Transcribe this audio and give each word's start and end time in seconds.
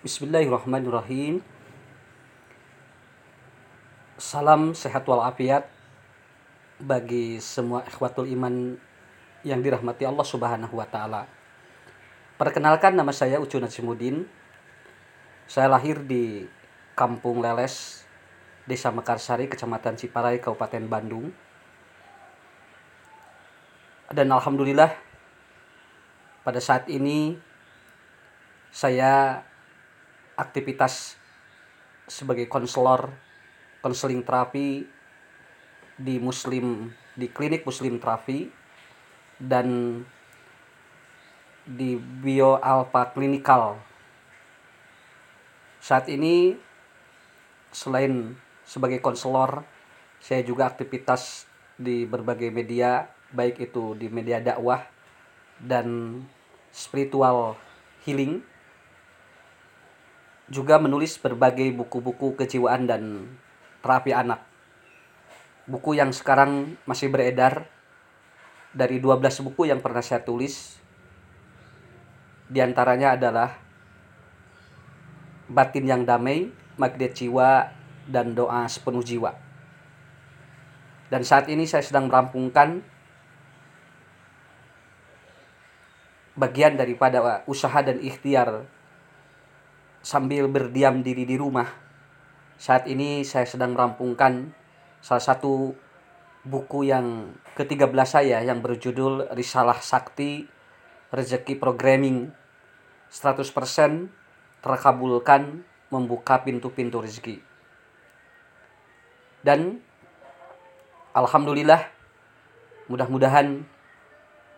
Bismillahirrahmanirrahim. 0.00 1.44
Salam 4.16 4.72
sehat 4.72 5.04
walafiat 5.04 5.68
bagi 6.80 7.36
semua 7.36 7.84
ikhwatul 7.84 8.24
iman 8.32 8.80
yang 9.44 9.60
dirahmati 9.60 10.08
Allah 10.08 10.24
Subhanahu 10.24 10.72
wa 10.72 10.88
taala. 10.88 11.28
Perkenalkan 12.40 12.96
nama 12.96 13.12
saya 13.12 13.44
Ucu 13.44 13.60
Najimudin. 13.60 14.24
Saya 15.44 15.68
lahir 15.68 16.00
di 16.00 16.48
Kampung 16.96 17.44
Leles, 17.44 18.00
Desa 18.64 18.88
Mekarsari, 18.88 19.52
Kecamatan 19.52 20.00
Ciparai, 20.00 20.40
Kabupaten 20.40 20.88
Bandung. 20.88 21.28
Dan 24.08 24.32
alhamdulillah 24.32 24.96
pada 26.40 26.56
saat 26.56 26.88
ini 26.88 27.36
saya 28.72 29.44
aktivitas 30.40 31.20
sebagai 32.08 32.48
konselor 32.48 33.12
konseling 33.84 34.24
terapi 34.24 34.88
di 36.00 36.16
muslim 36.16 36.88
di 37.12 37.28
klinik 37.28 37.68
muslim 37.68 38.00
terapi 38.00 38.48
dan 39.36 40.00
di 41.68 42.00
bio 42.00 42.56
alpha 42.58 43.12
klinikal 43.12 43.76
saat 45.80 46.08
ini 46.08 46.56
selain 47.70 48.34
sebagai 48.64 48.98
konselor 48.98 49.64
saya 50.20 50.44
juga 50.44 50.68
aktivitas 50.68 51.48
di 51.80 52.04
berbagai 52.04 52.52
media 52.52 53.08
baik 53.32 53.70
itu 53.70 53.96
di 53.96 54.12
media 54.12 54.42
dakwah 54.42 54.84
dan 55.60 56.20
spiritual 56.74 57.56
healing 58.04 58.44
juga 60.50 60.82
menulis 60.82 61.14
berbagai 61.22 61.70
buku-buku 61.78 62.34
kejiwaan 62.34 62.90
dan 62.90 63.30
terapi 63.86 64.10
anak. 64.10 64.42
Buku 65.70 65.94
yang 65.94 66.10
sekarang 66.10 66.74
masih 66.82 67.06
beredar 67.06 67.70
dari 68.74 68.98
12 68.98 69.46
buku 69.46 69.70
yang 69.70 69.78
pernah 69.78 70.02
saya 70.02 70.26
tulis. 70.26 70.74
Di 72.50 72.58
antaranya 72.58 73.14
adalah 73.14 73.54
Batin 75.46 75.86
yang 75.86 76.02
Damai, 76.02 76.50
Magnet 76.74 77.14
Jiwa, 77.14 77.70
dan 78.10 78.34
Doa 78.34 78.66
Sepenuh 78.66 79.06
Jiwa. 79.06 79.30
Dan 81.10 81.22
saat 81.22 81.46
ini 81.46 81.66
saya 81.66 81.82
sedang 81.82 82.10
merampungkan 82.10 82.82
bagian 86.34 86.74
daripada 86.74 87.42
usaha 87.46 87.82
dan 87.82 87.98
ikhtiar 88.02 88.66
sambil 90.00 90.48
berdiam 90.48 91.04
diri 91.04 91.28
di 91.28 91.36
rumah. 91.36 91.68
Saat 92.60 92.88
ini 92.88 93.24
saya 93.24 93.48
sedang 93.48 93.72
merampungkan 93.72 94.52
salah 95.00 95.24
satu 95.24 95.72
buku 96.44 96.88
yang 96.88 97.36
ke-13 97.56 97.92
saya 98.08 98.40
yang 98.40 98.64
berjudul 98.64 99.32
Risalah 99.36 99.80
Sakti 99.80 100.48
Rezeki 101.12 101.56
Programming 101.56 102.32
100% 103.12 103.42
terkabulkan 104.60 105.64
membuka 105.90 106.40
pintu-pintu 106.40 107.02
rezeki. 107.02 107.42
Dan 109.40 109.80
alhamdulillah 111.16 111.90
mudah-mudahan 112.86 113.64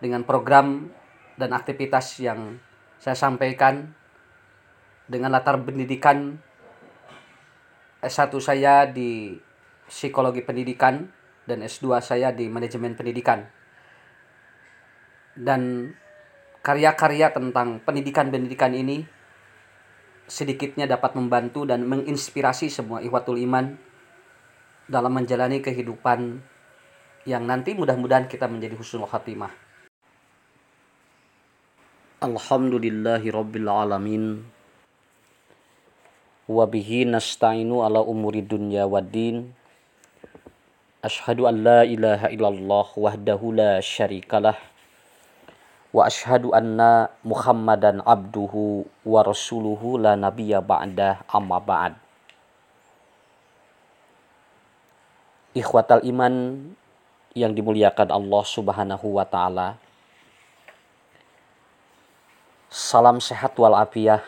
dengan 0.02 0.22
program 0.26 0.90
dan 1.38 1.54
aktivitas 1.54 2.18
yang 2.20 2.58
saya 2.98 3.16
sampaikan 3.16 3.94
dengan 5.06 5.34
latar 5.34 5.58
pendidikan 5.62 6.38
S1 8.02 8.34
saya 8.42 8.86
di 8.90 9.38
psikologi 9.86 10.42
pendidikan 10.42 11.06
dan 11.46 11.62
S2 11.62 12.02
saya 12.02 12.34
di 12.34 12.50
manajemen 12.50 12.98
pendidikan. 12.98 13.46
Dan 15.32 15.90
karya-karya 16.60 17.30
tentang 17.30 17.82
pendidikan-pendidikan 17.82 18.74
ini 18.74 19.06
sedikitnya 20.26 20.86
dapat 20.86 21.18
membantu 21.18 21.66
dan 21.66 21.86
menginspirasi 21.86 22.70
semua 22.70 23.02
ikhwatul 23.02 23.38
iman 23.42 23.74
dalam 24.86 25.12
menjalani 25.14 25.62
kehidupan 25.62 26.42
yang 27.26 27.46
nanti 27.46 27.74
mudah-mudahan 27.74 28.26
kita 28.26 28.50
menjadi 28.50 28.74
husnul 28.74 29.06
khatimah. 29.06 29.50
Alhamdulillahi 32.22 33.34
rabbil 33.34 33.66
alamin 33.66 34.46
wa 36.50 36.64
bihi 36.66 37.06
nasta'inu 37.06 37.86
ala 37.86 38.02
umuri 38.02 38.42
dunya 38.42 38.86
waddin 38.88 39.54
Ashhadu 41.02 41.50
an 41.50 41.66
la 41.66 41.82
ilaha 41.82 42.30
illallah 42.30 42.86
wahdahu 42.94 43.58
la 43.58 43.82
syarikalah 43.82 44.54
wa 45.90 46.06
ashhadu 46.06 46.54
anna 46.54 47.10
Muhammadan 47.26 47.98
abduhu 48.06 48.86
wa 49.02 49.20
rasuluhu 49.26 49.98
la 49.98 50.14
nabiyya 50.14 50.62
ba'dah 50.62 51.26
amma 51.26 51.58
ba'd. 51.58 51.98
Ikhwatal 55.58 56.06
iman 56.06 56.64
yang 57.34 57.50
dimuliakan 57.50 58.08
Allah 58.08 58.42
Subhanahu 58.46 59.18
wa 59.18 59.26
taala. 59.26 59.76
Salam 62.70 63.18
sehat 63.18 63.58
wal 63.58 63.74
afiyah 63.74 64.22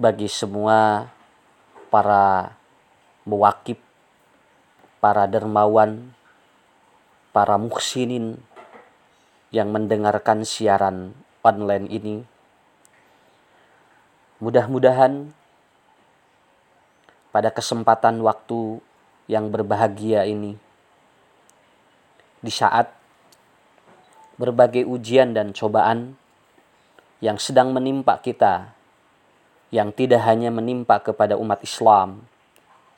bagi 0.00 0.32
semua 0.32 1.12
para 1.92 2.56
mewakib, 3.28 3.76
para 4.96 5.28
dermawan, 5.28 6.16
para 7.36 7.60
muksinin 7.60 8.40
yang 9.52 9.68
mendengarkan 9.68 10.40
siaran 10.48 11.12
online 11.44 11.84
ini. 11.92 12.16
Mudah-mudahan 14.40 15.36
pada 17.28 17.52
kesempatan 17.52 18.24
waktu 18.24 18.80
yang 19.28 19.52
berbahagia 19.52 20.24
ini, 20.24 20.56
di 22.40 22.48
saat 22.48 22.88
berbagai 24.40 24.88
ujian 24.88 25.36
dan 25.36 25.52
cobaan 25.52 26.16
yang 27.20 27.36
sedang 27.36 27.76
menimpa 27.76 28.16
kita 28.24 28.79
yang 29.70 29.94
tidak 29.94 30.26
hanya 30.26 30.50
menimpa 30.50 30.98
kepada 30.98 31.38
umat 31.38 31.62
Islam 31.62 32.26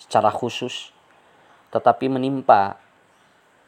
secara 0.00 0.32
khusus, 0.32 0.88
tetapi 1.68 2.08
menimpa 2.08 2.80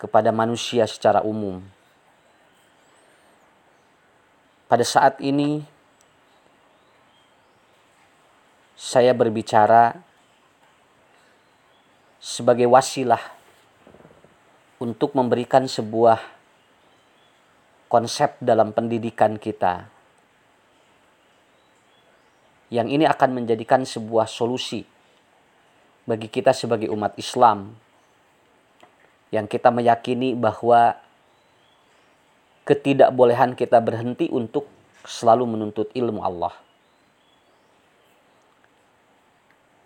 kepada 0.00 0.32
manusia 0.32 0.88
secara 0.88 1.20
umum. 1.20 1.60
Pada 4.64 4.82
saat 4.82 5.20
ini, 5.20 5.62
saya 8.74 9.12
berbicara 9.12 10.00
sebagai 12.18 12.64
wasilah 12.64 13.20
untuk 14.80 15.12
memberikan 15.12 15.68
sebuah 15.68 16.18
konsep 17.92 18.40
dalam 18.40 18.72
pendidikan 18.74 19.36
kita 19.38 19.93
yang 22.74 22.90
ini 22.90 23.06
akan 23.06 23.38
menjadikan 23.38 23.86
sebuah 23.86 24.26
solusi 24.26 24.82
bagi 26.10 26.26
kita 26.26 26.50
sebagai 26.50 26.90
umat 26.90 27.14
Islam 27.14 27.70
yang 29.30 29.46
kita 29.46 29.70
meyakini 29.70 30.34
bahwa 30.34 30.98
ketidakbolehan 32.66 33.54
kita 33.54 33.78
berhenti 33.78 34.26
untuk 34.26 34.66
selalu 35.06 35.54
menuntut 35.54 35.86
ilmu 35.94 36.18
Allah. 36.18 36.54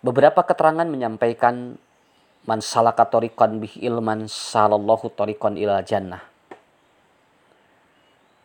Beberapa 0.01 0.41
keterangan 0.41 0.87
menyampaikan 0.89 1.77
man 2.47 2.59
salaka 2.63 3.05
tariqan 3.05 3.61
bih 3.61 3.77
ilman 3.85 4.25
salallahu 4.25 5.13
tariqan 5.13 5.59
ila 5.59 5.85
jannah. 5.85 6.23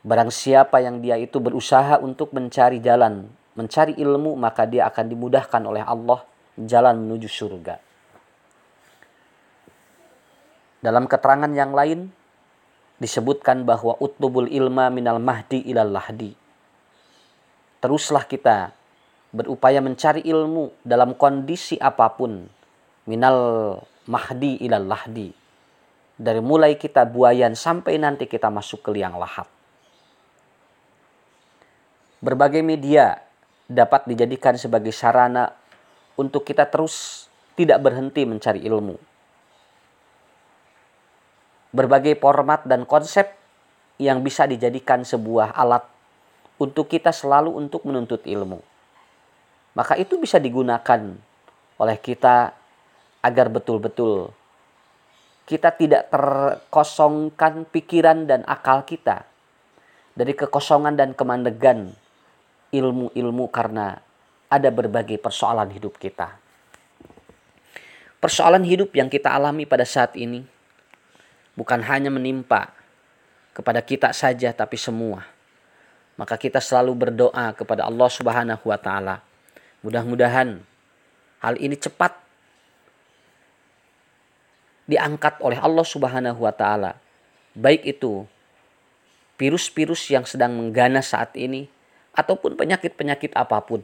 Barang 0.04 0.28
siapa 0.28 0.84
yang 0.84 1.00
dia 1.00 1.16
itu 1.16 1.40
berusaha 1.40 1.96
untuk 2.02 2.36
mencari 2.36 2.82
jalan 2.82 3.30
mencari 3.54 3.94
ilmu 3.98 4.34
maka 4.34 4.66
dia 4.66 4.86
akan 4.90 5.04
dimudahkan 5.10 5.62
oleh 5.62 5.82
Allah 5.82 6.22
jalan 6.58 7.06
menuju 7.06 7.28
surga. 7.30 7.78
Dalam 10.84 11.08
keterangan 11.08 11.48
yang 11.48 11.72
lain 11.72 12.12
disebutkan 13.00 13.64
bahwa 13.64 13.96
utubul 13.98 14.46
ilma 14.46 14.92
minal 14.92 15.18
mahdi 15.18 15.64
ilal 15.66 15.90
lahdi. 15.90 16.36
Teruslah 17.80 18.24
kita 18.28 18.72
berupaya 19.34 19.82
mencari 19.82 20.22
ilmu 20.22 20.84
dalam 20.86 21.18
kondisi 21.18 21.74
apa 21.80 22.12
pun 22.14 22.46
minal 23.08 23.38
mahdi 24.06 24.62
ilal 24.62 24.86
lahdi. 24.86 25.32
Dari 26.14 26.38
mulai 26.38 26.78
kita 26.78 27.02
buayan 27.02 27.58
sampai 27.58 27.98
nanti 27.98 28.30
kita 28.30 28.46
masuk 28.46 28.86
ke 28.86 28.90
liang 28.94 29.18
lahat. 29.18 29.50
Berbagai 32.22 32.62
media 32.62 33.18
dapat 33.70 34.04
dijadikan 34.08 34.56
sebagai 34.60 34.92
sarana 34.92 35.52
untuk 36.14 36.44
kita 36.44 36.68
terus 36.68 37.26
tidak 37.54 37.80
berhenti 37.80 38.22
mencari 38.28 38.60
ilmu. 38.64 38.96
Berbagai 41.74 42.14
format 42.22 42.62
dan 42.68 42.86
konsep 42.86 43.34
yang 43.98 44.22
bisa 44.22 44.46
dijadikan 44.46 45.02
sebuah 45.02 45.54
alat 45.54 45.82
untuk 46.58 46.86
kita 46.86 47.10
selalu 47.10 47.50
untuk 47.50 47.82
menuntut 47.82 48.22
ilmu. 48.22 48.62
Maka 49.74 49.98
itu 49.98 50.14
bisa 50.22 50.38
digunakan 50.38 51.18
oleh 51.78 51.98
kita 51.98 52.54
agar 53.24 53.50
betul-betul 53.50 54.30
kita 55.44 55.76
tidak 55.76 56.08
terkosongkan 56.08 57.68
pikiran 57.68 58.24
dan 58.24 58.40
akal 58.48 58.80
kita 58.88 59.28
dari 60.16 60.32
kekosongan 60.32 60.96
dan 60.96 61.12
kemandegan 61.12 61.92
ilmu-ilmu 62.74 63.46
karena 63.54 64.02
ada 64.50 64.68
berbagai 64.74 65.22
persoalan 65.22 65.70
hidup 65.70 65.94
kita. 66.02 66.34
Persoalan 68.18 68.66
hidup 68.66 68.90
yang 68.96 69.06
kita 69.06 69.30
alami 69.30 69.68
pada 69.68 69.86
saat 69.86 70.16
ini 70.18 70.42
bukan 71.54 71.78
hanya 71.86 72.10
menimpa 72.10 72.74
kepada 73.54 73.78
kita 73.78 74.10
saja 74.10 74.50
tapi 74.50 74.74
semua. 74.74 75.22
Maka 76.14 76.38
kita 76.38 76.62
selalu 76.62 77.10
berdoa 77.10 77.54
kepada 77.54 77.86
Allah 77.86 78.10
Subhanahu 78.10 78.64
wa 78.70 78.78
taala. 78.78 79.22
Mudah-mudahan 79.82 80.62
hal 81.42 81.54
ini 81.58 81.74
cepat 81.74 82.14
diangkat 84.86 85.42
oleh 85.42 85.58
Allah 85.58 85.86
Subhanahu 85.86 86.38
wa 86.38 86.54
taala. 86.54 86.96
Baik 87.54 87.86
itu 87.86 88.26
virus-virus 89.36 90.06
yang 90.10 90.24
sedang 90.24 90.54
mengganas 90.54 91.10
saat 91.10 91.34
ini 91.34 91.66
ataupun 92.14 92.54
penyakit-penyakit 92.54 93.34
apa 93.34 93.58
pun 93.62 93.82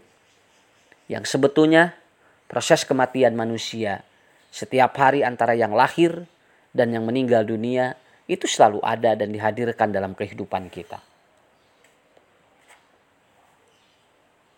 yang 1.11 1.27
sebetulnya 1.27 1.99
proses 2.47 2.87
kematian 2.87 3.35
manusia 3.35 4.07
setiap 4.51 4.95
hari 4.99 5.23
antara 5.27 5.55
yang 5.55 5.75
lahir 5.75 6.27
dan 6.71 6.95
yang 6.95 7.07
meninggal 7.07 7.43
dunia 7.47 7.99
itu 8.31 8.47
selalu 8.47 8.79
ada 8.87 9.19
dan 9.19 9.35
dihadirkan 9.35 9.91
dalam 9.91 10.15
kehidupan 10.15 10.71
kita. 10.71 11.03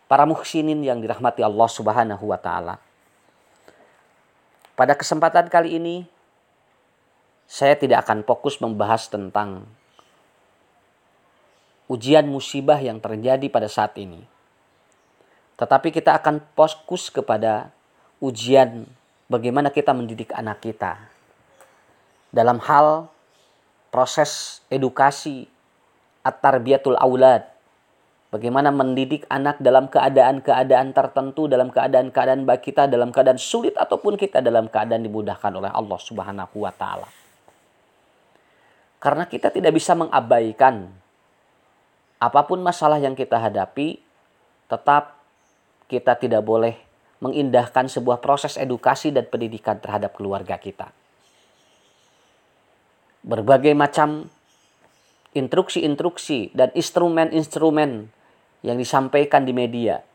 Para 0.09 0.29
muhsinin 0.29 0.85
yang 0.85 1.01
dirahmati 1.01 1.41
Allah 1.41 1.69
Subhanahu 1.73 2.25
wa 2.29 2.37
taala. 2.37 2.77
Pada 4.77 4.93
kesempatan 4.93 5.49
kali 5.49 5.81
ini 5.81 6.05
saya 7.49 7.77
tidak 7.77 8.05
akan 8.09 8.25
fokus 8.25 8.61
membahas 8.61 9.09
tentang 9.09 9.65
ujian 11.93 12.25
musibah 12.25 12.81
yang 12.81 12.97
terjadi 12.97 13.45
pada 13.53 13.69
saat 13.69 13.93
ini. 14.01 14.25
Tetapi 15.61 15.93
kita 15.93 16.17
akan 16.17 16.41
fokus 16.57 17.13
kepada 17.13 17.69
ujian 18.25 18.89
bagaimana 19.29 19.69
kita 19.69 19.93
mendidik 19.93 20.33
anak 20.33 20.65
kita. 20.65 20.97
Dalam 22.33 22.57
hal 22.65 23.13
proses 23.93 24.65
edukasi 24.73 25.45
at-tarbiyatul 26.25 26.97
aulad. 26.97 27.45
Bagaimana 28.33 28.73
mendidik 28.73 29.29
anak 29.29 29.61
dalam 29.61 29.93
keadaan-keadaan 29.93 30.97
tertentu, 30.97 31.53
dalam 31.53 31.69
keadaan-keadaan 31.69 32.49
baik 32.49 32.73
kita, 32.73 32.89
dalam 32.89 33.13
keadaan 33.13 33.37
sulit 33.37 33.77
ataupun 33.77 34.17
kita 34.17 34.41
dalam 34.41 34.73
keadaan 34.73 35.05
dimudahkan 35.05 35.53
oleh 35.53 35.69
Allah 35.69 36.01
Subhanahu 36.01 36.65
wa 36.65 36.73
taala. 36.73 37.05
Karena 38.97 39.29
kita 39.29 39.53
tidak 39.53 39.77
bisa 39.77 39.93
mengabaikan 39.93 41.02
apa 42.23 42.47
pun 42.47 42.63
masalah 42.63 43.03
yang 43.03 43.19
kita 43.19 43.35
hadapi, 43.35 43.99
tetap 44.71 45.19
kita 45.91 46.15
tidak 46.15 46.47
boleh 46.47 46.79
mengindahkan 47.19 47.91
sebuah 47.91 48.23
proses 48.23 48.55
edukasi 48.55 49.11
dan 49.11 49.27
pendidikan 49.27 49.83
terhadap 49.83 50.15
keluarga 50.15 50.55
kita. 50.55 50.95
Berbagai 53.27 53.75
macam 53.75 54.31
instruksi-instruksi 55.35 56.55
dan 56.55 56.71
instrumen-instrumen 56.79 58.07
yang 58.63 58.79
disampaikan 58.79 59.43
di 59.43 59.51
media 59.51 60.07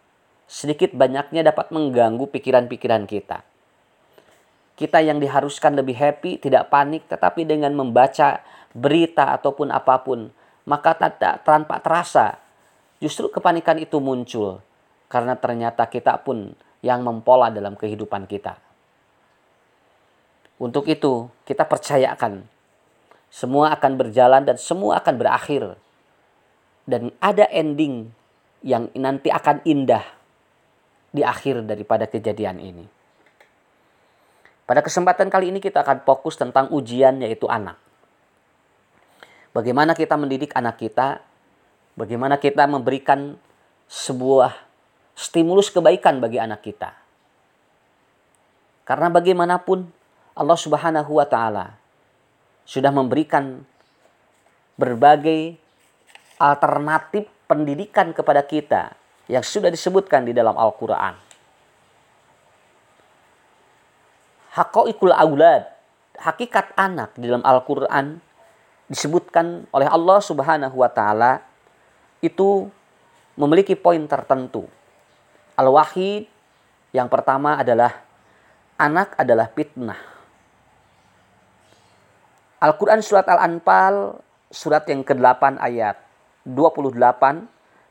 sedikit 0.48 0.96
banyaknya 0.96 1.52
dapat 1.52 1.76
mengganggu 1.76 2.24
pikiran-pikiran 2.32 3.04
kita. 3.04 3.44
Kita 4.80 5.04
yang 5.04 5.20
diharuskan 5.20 5.76
lebih 5.76 6.00
happy, 6.00 6.40
tidak 6.40 6.72
panik, 6.72 7.04
tetapi 7.12 7.44
dengan 7.44 7.76
membaca 7.76 8.40
berita 8.72 9.36
ataupun 9.36 9.76
apa 9.76 10.00
pun, 10.08 10.32
maka 10.68 10.92
tak 11.00 11.48
tanpa 11.48 11.80
terasa 11.80 12.36
justru 13.00 13.32
kepanikan 13.32 13.80
itu 13.80 14.04
muncul 14.04 14.60
karena 15.08 15.40
ternyata 15.40 15.88
kita 15.88 16.20
pun 16.20 16.52
yang 16.84 17.02
mempola 17.02 17.48
dalam 17.48 17.80
kehidupan 17.80 18.28
kita. 18.28 18.60
Untuk 20.58 20.90
itu, 20.90 21.30
kita 21.46 21.64
percayakan 21.64 22.44
semua 23.30 23.76
akan 23.76 23.94
berjalan 24.00 24.44
dan 24.44 24.58
semua 24.58 25.00
akan 25.00 25.16
berakhir. 25.16 25.64
Dan 26.88 27.12
ada 27.20 27.46
ending 27.52 28.10
yang 28.64 28.88
nanti 28.96 29.28
akan 29.28 29.60
indah 29.68 30.04
di 31.12 31.22
akhir 31.22 31.68
daripada 31.68 32.08
kejadian 32.08 32.64
ini. 32.64 32.86
Pada 34.68 34.84
kesempatan 34.84 35.32
kali 35.32 35.52
ini 35.52 35.60
kita 35.64 35.84
akan 35.84 36.04
fokus 36.04 36.36
tentang 36.40 36.72
ujian 36.72 37.20
yaitu 37.24 37.48
anak. 37.48 37.80
Bagaimana 39.58 39.98
kita 39.98 40.14
mendidik 40.14 40.54
anak 40.54 40.78
kita, 40.78 41.18
bagaimana 41.98 42.38
kita 42.38 42.70
memberikan 42.70 43.34
sebuah 43.90 44.54
stimulus 45.18 45.74
kebaikan 45.74 46.22
bagi 46.22 46.38
anak 46.38 46.62
kita. 46.62 46.94
Karena 48.86 49.10
bagaimanapun 49.10 49.90
Allah 50.38 50.60
Subhanahu 50.62 51.18
wa 51.18 51.26
taala 51.26 51.74
sudah 52.70 52.94
memberikan 52.94 53.66
berbagai 54.78 55.58
alternatif 56.38 57.26
pendidikan 57.50 58.14
kepada 58.14 58.46
kita 58.46 58.94
yang 59.26 59.42
sudah 59.42 59.74
disebutkan 59.74 60.22
di 60.22 60.38
dalam 60.38 60.54
Al-Qur'an. 60.54 61.18
Aulad, 64.54 65.66
hakikat 66.22 66.78
anak 66.78 67.18
di 67.18 67.26
dalam 67.26 67.42
Al-Qur'an 67.42 68.27
disebutkan 68.88 69.68
oleh 69.72 69.88
Allah 69.88 70.20
Subhanahu 70.24 70.76
wa 70.80 70.90
taala 70.92 71.44
itu 72.24 72.72
memiliki 73.38 73.76
poin 73.78 74.02
tertentu. 74.08 74.66
Al-Wahid 75.60 76.26
yang 76.96 77.12
pertama 77.12 77.60
adalah 77.60 78.04
anak 78.80 79.14
adalah 79.20 79.52
fitnah. 79.52 80.00
Al-Quran 82.58 83.06
surat 83.06 83.30
Al-Anfal 83.30 84.18
surat 84.50 84.88
yang 84.90 85.06
ke-8 85.06 85.62
ayat 85.62 86.02
28 86.48 86.98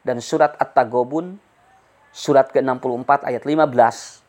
dan 0.03 0.17
surat 0.19 0.57
At-Tagobun 0.59 1.38
surat 2.11 2.49
ke-64 2.50 3.29
ayat 3.29 3.43
15. 3.45 4.25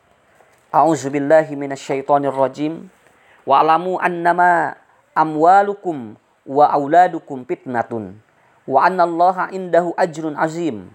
A'udzubillahi 0.68 1.56
minasyaitonir 1.56 2.36
rajim. 2.36 2.92
Wa'lamu 3.48 3.96
annama 3.96 4.76
amwalukum 5.16 6.20
wa 6.48 6.64
auladukum 6.72 7.44
fitnatun 7.44 8.16
wa 8.64 8.80
annallaha 8.80 9.52
indahu 9.52 9.92
ajrun 10.00 10.32
azim. 10.40 10.88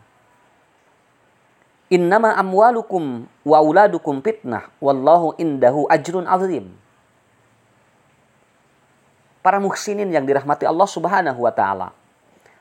Innama 1.93 2.33
amwalukum 2.33 3.29
wa 3.45 3.55
auladukum 3.61 4.25
fitnah 4.25 4.73
wallahu 4.81 5.37
indahu 5.37 5.85
ajrun 5.93 6.25
azim. 6.25 6.73
Para 9.45 9.61
muhsinin 9.61 10.09
yang 10.09 10.25
dirahmati 10.25 10.65
Allah 10.65 10.89
Subhanahu 10.89 11.37
wa 11.45 11.53
taala. 11.53 11.93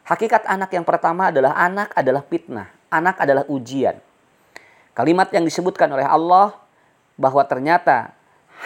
Hakikat 0.02 0.44
anak 0.50 0.74
yang 0.74 0.84
pertama 0.84 1.30
adalah 1.30 1.54
anak 1.56 1.94
adalah 1.96 2.26
fitnah, 2.26 2.68
anak 2.90 3.22
adalah 3.22 3.46
ujian. 3.48 3.96
Kalimat 4.92 5.32
yang 5.32 5.46
disebutkan 5.46 5.88
oleh 5.88 6.04
Allah 6.04 6.52
bahwa 7.16 7.40
ternyata 7.46 8.12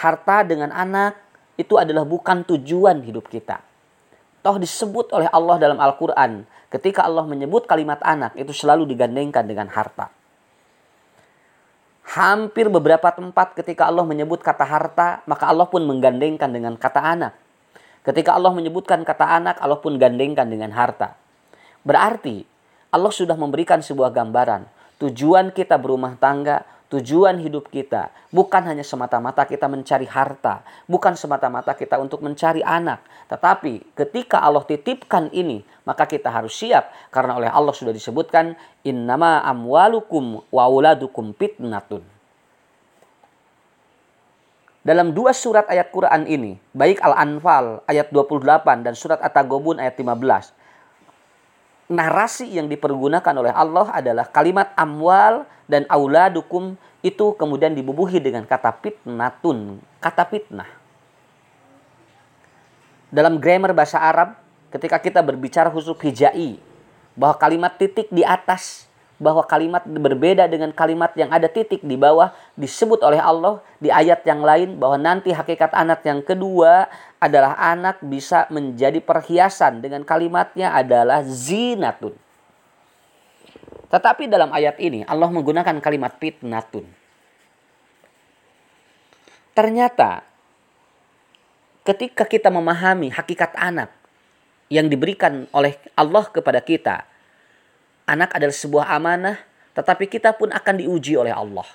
harta 0.01 0.43
dengan 0.43 0.73
anak 0.73 1.15
itu 1.55 1.77
adalah 1.77 2.03
bukan 2.03 2.43
tujuan 2.43 3.05
hidup 3.05 3.29
kita. 3.29 3.63
Toh 4.47 4.55
disebut 4.55 5.11
oleh 5.11 5.27
Allah 5.27 5.59
dalam 5.59 5.75
Al-Quran. 5.75 6.47
Ketika 6.71 7.03
Allah 7.03 7.27
menyebut 7.27 7.67
kalimat 7.67 7.99
anak 7.99 8.31
itu 8.39 8.55
selalu 8.55 8.87
digandengkan 8.87 9.43
dengan 9.43 9.67
harta. 9.67 10.07
Hampir 12.15 12.71
beberapa 12.71 13.11
tempat 13.11 13.59
ketika 13.59 13.91
Allah 13.91 14.07
menyebut 14.07 14.39
kata 14.39 14.63
harta, 14.63 15.19
maka 15.27 15.51
Allah 15.51 15.67
pun 15.67 15.83
menggandengkan 15.83 16.47
dengan 16.47 16.79
kata 16.79 17.03
anak. 17.03 17.35
Ketika 18.07 18.39
Allah 18.39 18.55
menyebutkan 18.55 19.03
kata 19.03 19.27
anak, 19.27 19.59
Allah 19.59 19.83
pun 19.83 19.99
gandengkan 19.99 20.47
dengan 20.47 20.71
harta. 20.71 21.19
Berarti 21.83 22.47
Allah 22.87 23.11
sudah 23.11 23.35
memberikan 23.35 23.83
sebuah 23.83 24.15
gambaran. 24.15 24.63
Tujuan 25.03 25.51
kita 25.51 25.75
berumah 25.75 26.15
tangga, 26.23 26.63
tujuan 26.87 27.39
hidup 27.43 27.67
kita. 27.67 28.11
Bukan 28.31 28.63
hanya 28.63 28.83
semata-mata 28.83 29.43
kita 29.43 29.67
mencari 29.67 30.07
harta, 30.07 30.63
bukan 30.87 31.15
semata-mata 31.19 31.75
kita 31.75 31.99
untuk 31.99 32.23
mencari 32.23 32.63
anak, 32.63 33.03
tetapi 33.27 33.95
ketika 33.95 34.39
Allah 34.39 34.63
titipkan 34.63 35.27
ini, 35.35 35.63
maka 35.83 36.07
kita 36.07 36.31
harus 36.31 36.55
siap. 36.55 36.91
Karena 37.11 37.35
oleh 37.39 37.51
Allah 37.51 37.75
sudah 37.75 37.91
disebutkan 37.91 38.55
innama 38.87 39.43
amwalukum 39.43 40.43
wa 40.47 40.61
auladukum 40.63 41.35
fitnatun. 41.35 42.03
Dalam 44.87 45.11
dua 45.11 45.35
surat 45.35 45.67
ayat 45.67 45.91
Quran 45.91 46.23
ini, 46.31 46.55
baik 46.71 47.03
Al-Anfal 47.03 47.83
ayat 47.91 48.07
28 48.07 48.87
dan 48.87 48.95
surat 48.95 49.19
At-Taghabun 49.19 49.83
ayat 49.83 49.99
15, 49.99 50.55
narasi 51.87 52.47
yang 52.51 52.67
dipergunakan 52.67 53.33
oleh 53.35 53.51
Allah 53.51 53.87
adalah 53.95 54.27
kalimat 54.27 54.71
amwal 54.75 55.47
dan 55.67 55.87
auladukum 55.87 56.75
itu 57.03 57.35
kemudian 57.39 57.71
dibubuhi 57.71 58.19
dengan 58.19 58.43
kata 58.43 58.75
fitnatun, 58.83 59.79
kata 60.03 60.23
fitnah. 60.27 60.69
Dalam 63.07 63.39
grammar 63.39 63.71
bahasa 63.71 64.03
Arab, 64.03 64.35
ketika 64.67 64.99
kita 64.99 65.23
berbicara 65.23 65.71
huruf 65.71 65.95
hijai, 66.03 66.59
bahwa 67.15 67.35
kalimat 67.39 67.71
titik 67.79 68.11
di 68.11 68.27
atas 68.27 68.86
bahwa 69.17 69.41
kalimat 69.41 69.81
berbeda 69.81 70.45
dengan 70.45 70.69
kalimat 70.69 71.09
yang 71.17 71.33
ada 71.33 71.49
titik 71.49 71.81
di 71.81 71.97
bawah 71.97 72.29
disebut 72.53 73.01
oleh 73.01 73.17
Allah 73.17 73.57
di 73.81 73.89
ayat 73.89 74.21
yang 74.29 74.45
lain 74.45 74.77
bahwa 74.77 74.97
nanti 75.01 75.33
hakikat 75.33 75.73
anak 75.73 76.05
yang 76.05 76.21
kedua 76.21 76.85
adalah 77.17 77.57
anak 77.57 77.97
bisa 78.05 78.45
menjadi 78.53 79.01
perhiasan 79.01 79.81
dengan 79.81 80.05
kalimatnya 80.05 80.69
adalah 80.69 81.25
zinatun. 81.25 82.13
Tetapi 83.89 84.29
dalam 84.29 84.53
ayat 84.53 84.77
ini 84.77 85.01
Allah 85.09 85.33
menggunakan 85.33 85.81
kalimat 85.81 86.13
fitnatun. 86.21 86.85
Ternyata 89.57 90.21
ketika 91.81 92.29
kita 92.29 92.53
memahami 92.53 93.09
hakikat 93.09 93.57
anak 93.57 93.89
yang 94.69 94.85
diberikan 94.85 95.49
oleh 95.55 95.73
Allah 95.97 96.29
kepada 96.29 96.61
kita, 96.61 97.07
Anak 98.07 98.31
adalah 98.39 98.55
sebuah 98.55 98.87
amanah, 98.95 99.35
tetapi 99.75 100.07
kita 100.07 100.31
pun 100.39 100.47
akan 100.55 100.79
diuji 100.79 101.19
oleh 101.19 101.35
Allah. 101.35 101.67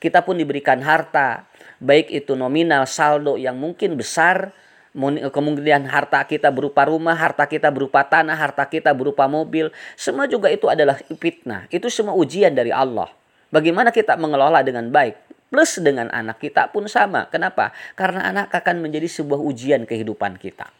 Kita 0.00 0.24
pun 0.24 0.40
diberikan 0.40 0.80
harta, 0.80 1.44
baik 1.84 2.08
itu 2.08 2.32
nominal, 2.32 2.88
saldo 2.88 3.36
yang 3.36 3.60
mungkin 3.60 4.00
besar, 4.00 4.56
kemungkinan 4.96 5.84
harta 5.86 6.24
kita 6.24 6.48
berupa 6.48 6.88
rumah, 6.88 7.12
harta 7.12 7.44
kita 7.44 7.68
berupa 7.68 8.08
tanah, 8.08 8.40
harta 8.40 8.64
kita 8.64 8.96
berupa 8.96 9.28
mobil, 9.28 9.68
semua 10.00 10.24
juga 10.24 10.48
itu 10.48 10.64
adalah 10.66 10.96
fitnah. 10.96 11.68
Itu 11.68 11.92
semua 11.92 12.16
ujian 12.16 12.56
dari 12.56 12.72
Allah. 12.72 13.12
Bagaimana 13.52 13.92
kita 13.92 14.16
mengelola 14.16 14.64
dengan 14.64 14.88
baik? 14.88 15.44
Plus 15.52 15.82
dengan 15.82 16.08
anak 16.14 16.40
kita 16.40 16.70
pun 16.70 16.86
sama. 16.86 17.26
Kenapa? 17.28 17.74
Karena 17.98 18.32
anak 18.32 18.54
akan 18.54 18.86
menjadi 18.86 19.10
sebuah 19.10 19.42
ujian 19.42 19.82
kehidupan 19.84 20.38
kita. 20.38 20.79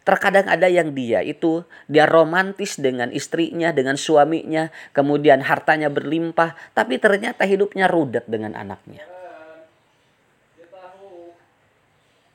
Terkadang 0.00 0.48
ada 0.48 0.64
yang 0.64 0.96
dia 0.96 1.20
itu 1.20 1.62
dia 1.84 2.08
romantis 2.08 2.80
dengan 2.80 3.12
istrinya, 3.12 3.70
dengan 3.70 4.00
suaminya, 4.00 4.72
kemudian 4.96 5.44
hartanya 5.44 5.92
berlimpah, 5.92 6.56
tapi 6.72 6.96
ternyata 6.96 7.44
hidupnya 7.44 7.84
rudet 7.84 8.24
dengan 8.24 8.56
anaknya. 8.56 9.04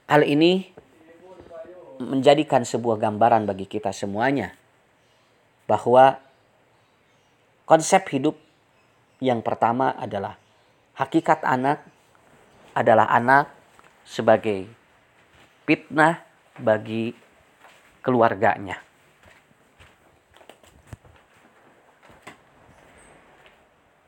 Hal 0.05 0.22
ini 0.22 0.69
menjadikan 1.98 2.62
sebuah 2.62 3.01
gambaran 3.01 3.50
bagi 3.50 3.65
kita 3.65 3.89
semuanya 3.89 4.53
bahwa 5.65 6.22
konsep 7.65 8.05
hidup 8.13 8.38
yang 9.17 9.41
pertama 9.41 9.98
adalah 9.98 10.38
hakikat 10.93 11.41
anak 11.41 11.81
adalah 12.77 13.10
anak 13.10 13.50
sebagai 14.05 14.69
fitnah 15.65 16.22
bagi 16.62 17.15
keluarganya. 18.06 18.78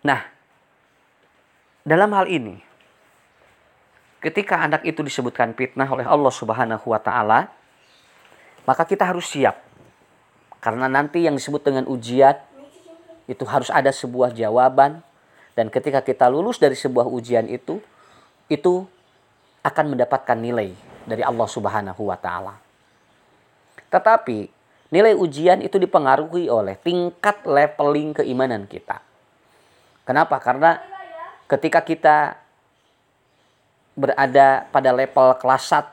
Nah, 0.06 0.22
dalam 1.82 2.14
hal 2.14 2.30
ini, 2.30 2.62
ketika 4.22 4.62
anak 4.62 4.86
itu 4.86 5.02
disebutkan 5.02 5.58
fitnah 5.58 5.90
oleh 5.90 6.06
Allah 6.06 6.30
Subhanahu 6.30 6.94
wa 6.94 7.02
Ta'ala, 7.02 7.50
maka 8.70 8.86
kita 8.86 9.10
harus 9.10 9.26
siap, 9.26 9.58
karena 10.62 10.86
nanti 10.86 11.26
yang 11.26 11.34
disebut 11.34 11.66
dengan 11.66 11.90
ujian 11.90 12.38
itu 13.26 13.44
harus 13.50 13.74
ada 13.74 13.90
sebuah 13.90 14.32
jawaban, 14.38 15.02
dan 15.58 15.74
ketika 15.74 16.06
kita 16.06 16.30
lulus 16.30 16.62
dari 16.62 16.78
sebuah 16.78 17.10
ujian 17.10 17.50
itu, 17.50 17.82
itu 18.48 18.86
akan 19.66 19.98
mendapatkan 19.98 20.38
nilai 20.38 20.72
dari 21.10 21.26
Allah 21.26 21.50
Subhanahu 21.50 22.08
wa 22.08 22.16
Ta'ala. 22.16 22.67
Tetapi 23.88 24.50
nilai 24.92 25.14
ujian 25.16 25.60
itu 25.60 25.76
dipengaruhi 25.76 26.48
oleh 26.48 26.80
tingkat 26.80 27.44
leveling 27.44 28.16
keimanan 28.16 28.68
kita. 28.68 29.04
Kenapa? 30.08 30.40
Karena 30.40 30.80
ketika 31.52 31.84
kita 31.84 32.40
berada 33.98 34.70
pada 34.70 34.94
level 34.94 35.36
kelas 35.42 35.74
1 35.74 35.92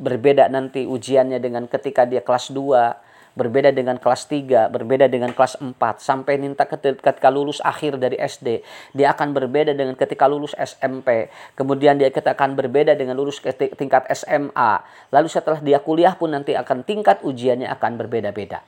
berbeda 0.00 0.48
nanti 0.48 0.88
ujiannya 0.88 1.36
dengan 1.36 1.68
ketika 1.68 2.08
dia 2.08 2.24
kelas 2.24 2.48
2 2.48 3.09
berbeda 3.38 3.70
dengan 3.70 3.96
kelas 3.96 4.26
3, 4.26 4.70
berbeda 4.70 5.06
dengan 5.06 5.30
kelas 5.30 5.58
4, 5.62 5.74
sampai 6.02 6.34
ninta 6.38 6.66
ketika 6.66 7.30
lulus 7.30 7.62
akhir 7.62 7.96
dari 7.96 8.18
SD, 8.18 8.62
dia 8.92 9.14
akan 9.14 9.30
berbeda 9.30 9.72
dengan 9.72 9.94
ketika 9.94 10.26
lulus 10.26 10.52
SMP, 10.58 11.30
kemudian 11.54 11.96
dia 11.96 12.10
akan 12.10 12.58
berbeda 12.58 12.98
dengan 12.98 13.14
lulus 13.14 13.38
ke 13.38 13.54
tingkat 13.54 14.10
SMA, 14.12 14.82
lalu 15.14 15.28
setelah 15.30 15.62
dia 15.62 15.78
kuliah 15.78 16.18
pun 16.18 16.34
nanti 16.34 16.58
akan 16.58 16.82
tingkat 16.82 17.22
ujiannya 17.22 17.70
akan 17.70 17.92
berbeda-beda. 17.96 18.66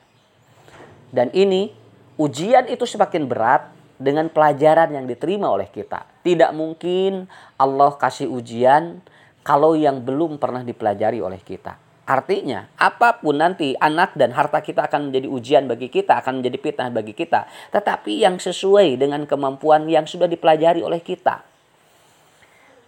Dan 1.13 1.29
ini, 1.35 1.69
ujian 2.17 2.65
itu 2.71 2.87
semakin 2.87 3.29
berat 3.29 3.69
dengan 4.01 4.31
pelajaran 4.31 4.89
yang 4.89 5.05
diterima 5.05 5.51
oleh 5.51 5.69
kita. 5.69 6.07
Tidak 6.25 6.49
mungkin 6.55 7.29
Allah 7.59 7.93
kasih 7.99 8.31
ujian 8.31 9.03
kalau 9.43 9.75
yang 9.75 10.01
belum 10.01 10.39
pernah 10.39 10.63
dipelajari 10.63 11.19
oleh 11.19 11.43
kita. 11.43 11.82
Artinya, 12.03 12.67
apa 12.75 13.15
pun 13.23 13.39
nanti 13.39 13.79
anak 13.79 14.19
dan 14.19 14.35
harta 14.35 14.59
kita 14.59 14.91
akan 14.91 15.07
menjadi 15.07 15.27
ujian 15.31 15.63
bagi 15.71 15.87
kita, 15.87 16.19
akan 16.19 16.43
menjadi 16.43 16.57
fitnah 16.59 16.91
bagi 16.91 17.15
kita. 17.15 17.47
Tetapi 17.71 18.27
yang 18.27 18.35
sesuai 18.43 18.99
dengan 18.99 19.23
kemampuan 19.23 19.87
yang 19.87 20.03
sudah 20.03 20.27
dipelajari 20.27 20.83
oleh 20.83 20.99
kita. 20.99 21.39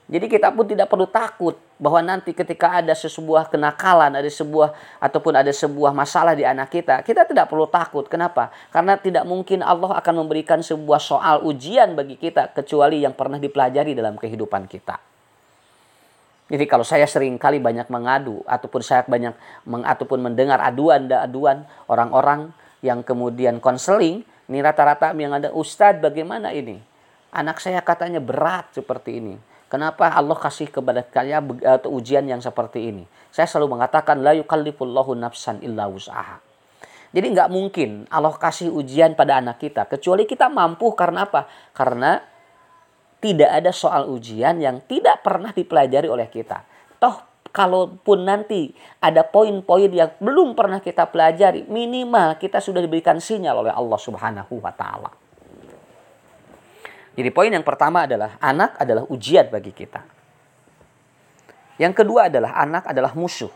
Jadi 0.06 0.30
kita 0.30 0.54
pun 0.54 0.68
tidak 0.70 0.92
perlu 0.92 1.10
takut 1.10 1.58
bahwa 1.82 1.98
nanti 2.04 2.36
ketika 2.36 2.78
ada 2.78 2.94
sebuah 2.94 3.50
kenakalan, 3.50 4.14
ada 4.14 4.30
sebuah 4.30 4.76
ataupun 5.02 5.34
ada 5.34 5.50
sebuah 5.50 5.96
masalah 5.96 6.38
di 6.38 6.46
anak 6.46 6.70
kita, 6.70 7.02
kita 7.02 7.26
tidak 7.26 7.50
perlu 7.50 7.66
takut. 7.72 8.06
Kenapa? 8.12 8.54
Karena 8.70 9.00
tidak 9.00 9.26
mungkin 9.26 9.64
Allah 9.64 9.98
akan 9.98 10.28
memberikan 10.28 10.62
sebuah 10.62 11.00
soal 11.02 11.42
ujian 11.42 11.98
bagi 11.98 12.20
kita 12.20 12.54
kecuali 12.54 13.02
yang 13.02 13.18
pernah 13.18 13.42
dipelajari 13.42 13.98
dalam 13.98 14.14
kehidupan 14.20 14.70
kita. 14.70 15.15
Jadi 16.46 16.66
kalau 16.70 16.86
saya 16.86 17.10
sering 17.10 17.42
kali 17.42 17.58
banyak 17.58 17.90
mengadu 17.90 18.46
ataupun 18.46 18.82
saya 18.86 19.02
banyak 19.02 19.34
meng, 19.66 19.82
ataupun 19.82 20.22
mendengar 20.22 20.62
aduan-aduan 20.62 21.66
orang-orang 21.90 22.54
yang 22.86 23.02
kemudian 23.02 23.58
konseling, 23.58 24.22
ini 24.46 24.60
rata-rata 24.62 25.10
yang 25.18 25.34
ada 25.34 25.50
ustadz 25.50 26.06
bagaimana 26.06 26.54
ini? 26.54 26.78
Anak 27.34 27.58
saya 27.58 27.82
katanya 27.82 28.22
berat 28.22 28.70
seperti 28.78 29.18
ini. 29.18 29.36
Kenapa 29.66 30.14
Allah 30.14 30.38
kasih 30.38 30.70
kepada 30.70 31.02
saya 31.02 31.42
atau 31.42 31.90
ujian 31.98 32.22
yang 32.30 32.38
seperti 32.38 32.94
ini? 32.94 33.10
Saya 33.34 33.50
selalu 33.50 33.76
mengatakan 33.76 34.22
la 34.22 34.38
yukallifullahu 34.38 35.18
nafsan 35.18 35.66
illa 35.66 35.90
wus'aha. 35.90 36.38
Jadi 37.10 37.26
nggak 37.34 37.50
mungkin 37.50 38.06
Allah 38.14 38.38
kasih 38.38 38.70
ujian 38.70 39.18
pada 39.18 39.42
anak 39.42 39.58
kita 39.58 39.90
kecuali 39.90 40.30
kita 40.30 40.52
mampu 40.52 40.94
karena 40.94 41.26
apa? 41.26 41.50
Karena 41.74 42.22
tidak 43.20 43.50
ada 43.50 43.72
soal 43.72 44.08
ujian 44.12 44.60
yang 44.62 44.84
tidak 44.86 45.24
pernah 45.26 45.52
dipelajari 45.52 46.08
oleh 46.08 46.28
kita. 46.30 46.62
Toh 47.02 47.36
kalaupun 47.56 48.28
nanti 48.28 48.76
ada 49.00 49.24
poin-poin 49.24 49.88
yang 49.88 50.12
belum 50.20 50.60
pernah 50.60 50.84
kita 50.84 51.08
pelajari, 51.08 51.64
minimal 51.72 52.36
kita 52.36 52.60
sudah 52.60 52.84
diberikan 52.84 53.24
sinyal 53.24 53.64
oleh 53.64 53.74
Allah 53.74 54.00
Subhanahu 54.00 54.60
wa 54.60 54.76
taala. 54.76 55.12
Jadi 57.16 57.32
poin 57.32 57.48
yang 57.48 57.64
pertama 57.64 58.04
adalah 58.04 58.36
anak 58.44 58.76
adalah 58.76 59.08
ujian 59.08 59.48
bagi 59.48 59.72
kita. 59.72 60.04
Yang 61.80 62.04
kedua 62.04 62.28
adalah 62.28 62.60
anak 62.60 62.92
adalah 62.92 63.16
musuh. 63.16 63.52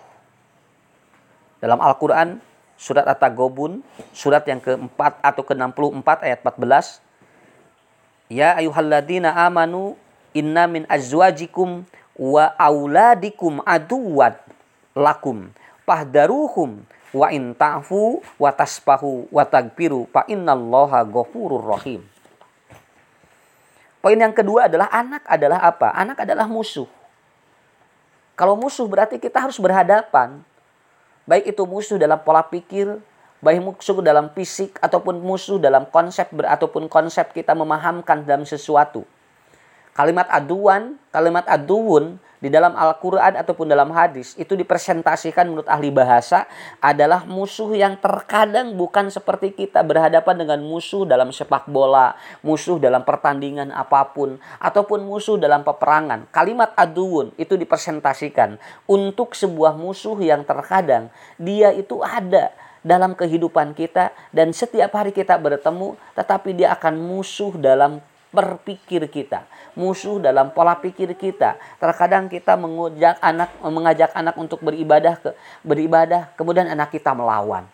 Dalam 1.60 1.84
Al-Qur'an 1.84 2.40
surat 2.80 3.04
At-Taghabun 3.04 3.84
surat 4.16 4.48
yang 4.48 4.64
keempat 4.64 5.20
atau 5.20 5.44
ke-64 5.44 6.08
ayat 6.24 6.40
14 6.40 7.04
Ya 8.30 8.54
ayuhalladzina 8.54 9.34
amanu 9.34 9.98
inna 10.38 10.70
min 10.70 10.86
azwajikum 10.86 11.82
wa 12.14 12.54
auladikum 12.62 13.58
aduwat 13.66 14.38
lakum 14.94 15.50
pahdaruhum 15.90 16.86
wa 17.10 17.28
in 17.34 17.58
ta'fu 17.58 18.22
wa 18.38 18.54
taspahu 18.54 19.26
wa 19.34 19.42
tagfiru 19.50 20.06
fa 20.14 20.30
innallaha 20.30 21.02
ghafurur 21.10 21.74
rahim. 21.74 22.06
Poin 23.98 24.16
yang 24.16 24.32
kedua 24.32 24.70
adalah 24.70 24.94
anak 24.94 25.26
adalah 25.26 25.60
apa? 25.66 25.90
Anak 25.98 26.22
adalah 26.22 26.46
musuh. 26.46 26.86
Kalau 28.38 28.54
musuh 28.56 28.86
berarti 28.86 29.18
kita 29.18 29.42
harus 29.42 29.58
berhadapan. 29.58 30.40
Baik 31.26 31.50
itu 31.50 31.66
musuh 31.66 31.98
dalam 31.98 32.22
pola 32.22 32.46
pikir, 32.46 33.02
baik 33.40 33.60
musuh 33.64 34.04
dalam 34.04 34.32
fisik 34.36 34.76
ataupun 34.84 35.20
musuh 35.24 35.60
dalam 35.60 35.88
konsep 35.88 36.28
ber, 36.36 36.48
ataupun 36.48 36.92
konsep 36.92 37.32
kita 37.32 37.56
memahamkan 37.56 38.28
dalam 38.28 38.44
sesuatu. 38.44 39.08
Kalimat 39.96 40.32
aduan, 40.32 40.96
kalimat 41.12 41.44
aduun 41.44 42.24
di 42.40 42.48
dalam 42.48 42.72
Al-Quran 42.72 43.36
ataupun 43.36 43.68
dalam 43.68 43.92
hadis 43.92 44.32
itu 44.40 44.56
dipresentasikan 44.56 45.44
menurut 45.44 45.68
ahli 45.68 45.92
bahasa 45.92 46.48
adalah 46.80 47.28
musuh 47.28 47.76
yang 47.76 48.00
terkadang 48.00 48.80
bukan 48.80 49.12
seperti 49.12 49.52
kita 49.52 49.84
berhadapan 49.84 50.40
dengan 50.40 50.64
musuh 50.64 51.04
dalam 51.04 51.36
sepak 51.36 51.68
bola, 51.68 52.16
musuh 52.48 52.80
dalam 52.80 53.04
pertandingan 53.04 53.76
apa 53.76 54.08
pun, 54.16 54.40
ataupun 54.64 55.04
musuh 55.04 55.36
dalam 55.36 55.68
peperangan. 55.68 56.32
Kalimat 56.32 56.72
aduun 56.80 57.36
itu 57.36 57.60
dipresentasikan 57.60 58.56
untuk 58.88 59.36
sebuah 59.36 59.76
musuh 59.76 60.16
yang 60.24 60.48
terkadang 60.48 61.12
dia 61.36 61.76
itu 61.76 62.00
ada 62.00 62.56
dalam 62.86 63.16
kehidupan 63.16 63.76
kita 63.76 64.12
dan 64.32 64.56
setiap 64.56 64.96
hari 64.96 65.12
kita 65.12 65.36
bertemu 65.36 66.00
tetapi 66.16 66.56
dia 66.56 66.72
akan 66.76 66.96
musuh 66.96 67.56
dalam 67.60 68.00
berpikir 68.30 69.10
kita, 69.10 69.46
musuh 69.74 70.22
dalam 70.22 70.54
pola 70.54 70.78
pikir 70.78 71.18
kita. 71.18 71.58
Terkadang 71.82 72.30
kita 72.30 72.54
mengajak 72.54 73.18
anak 73.20 73.50
mengajak 73.66 74.12
anak 74.14 74.36
untuk 74.38 74.62
beribadah 74.62 75.18
ke 75.18 75.34
beribadah, 75.66 76.30
kemudian 76.38 76.70
anak 76.70 76.94
kita 76.94 77.12
melawan. 77.18 77.66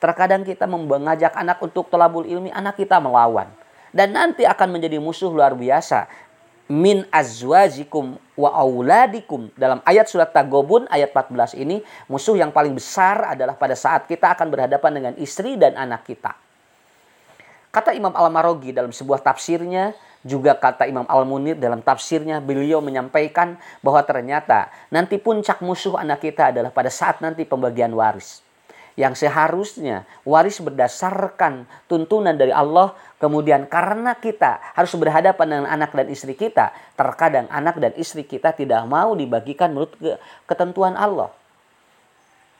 Terkadang 0.00 0.42
kita 0.42 0.64
mengajak 0.64 1.36
anak 1.36 1.60
untuk 1.60 1.86
tolabul 1.92 2.24
ilmi, 2.24 2.50
anak 2.50 2.80
kita 2.80 2.98
melawan. 2.98 3.46
Dan 3.90 4.14
nanti 4.14 4.46
akan 4.46 4.78
menjadi 4.78 4.96
musuh 5.02 5.28
luar 5.28 5.52
biasa. 5.52 6.06
Min 6.70 7.02
azwajikum 7.10 8.14
wa 8.38 8.50
auladikum. 8.54 9.50
Dalam 9.58 9.82
ayat 9.82 10.06
surat 10.06 10.30
Tagobun 10.30 10.86
ayat 10.86 11.10
14 11.10 11.58
ini, 11.58 11.82
musuh 12.06 12.38
yang 12.38 12.54
paling 12.54 12.70
besar 12.78 13.34
adalah 13.34 13.58
pada 13.58 13.74
saat 13.74 14.06
kita 14.06 14.30
akan 14.38 14.54
berhadapan 14.54 14.92
dengan 14.94 15.12
istri 15.18 15.58
dan 15.58 15.74
anak 15.74 16.06
kita. 16.06 16.30
Kata 17.74 17.90
Imam 17.90 18.14
Al-Marogi 18.14 18.70
dalam 18.70 18.94
sebuah 18.94 19.18
tafsirnya, 19.18 19.98
juga 20.22 20.54
kata 20.54 20.84
Imam 20.84 21.06
Al-Munir 21.10 21.56
dalam 21.58 21.82
tafsirnya, 21.82 22.38
beliau 22.38 22.78
menyampaikan 22.78 23.56
bahwa 23.80 24.02
ternyata 24.06 24.68
nanti 24.94 25.16
puncak 25.16 25.64
musuh 25.64 25.98
anak 25.98 26.22
kita 26.22 26.54
adalah 26.54 26.70
pada 26.70 26.92
saat 26.92 27.18
nanti 27.18 27.42
pembagian 27.42 27.90
waris. 27.94 28.46
Yang 29.00 29.24
seharusnya 29.24 30.04
waris 30.28 30.60
berdasarkan 30.60 31.64
tuntunan 31.88 32.36
dari 32.36 32.52
Allah, 32.52 32.92
kemudian 33.16 33.64
karena 33.64 34.12
kita 34.20 34.60
harus 34.76 34.92
berhadapan 34.92 35.46
dengan 35.48 35.66
anak 35.72 35.96
dan 35.96 36.12
istri 36.12 36.36
kita, 36.36 36.68
terkadang 37.00 37.48
anak 37.48 37.80
dan 37.80 37.96
istri 37.96 38.28
kita 38.28 38.52
tidak 38.52 38.84
mau 38.84 39.16
dibagikan 39.16 39.72
menurut 39.72 39.96
ketentuan 40.44 41.00
Allah. 41.00 41.32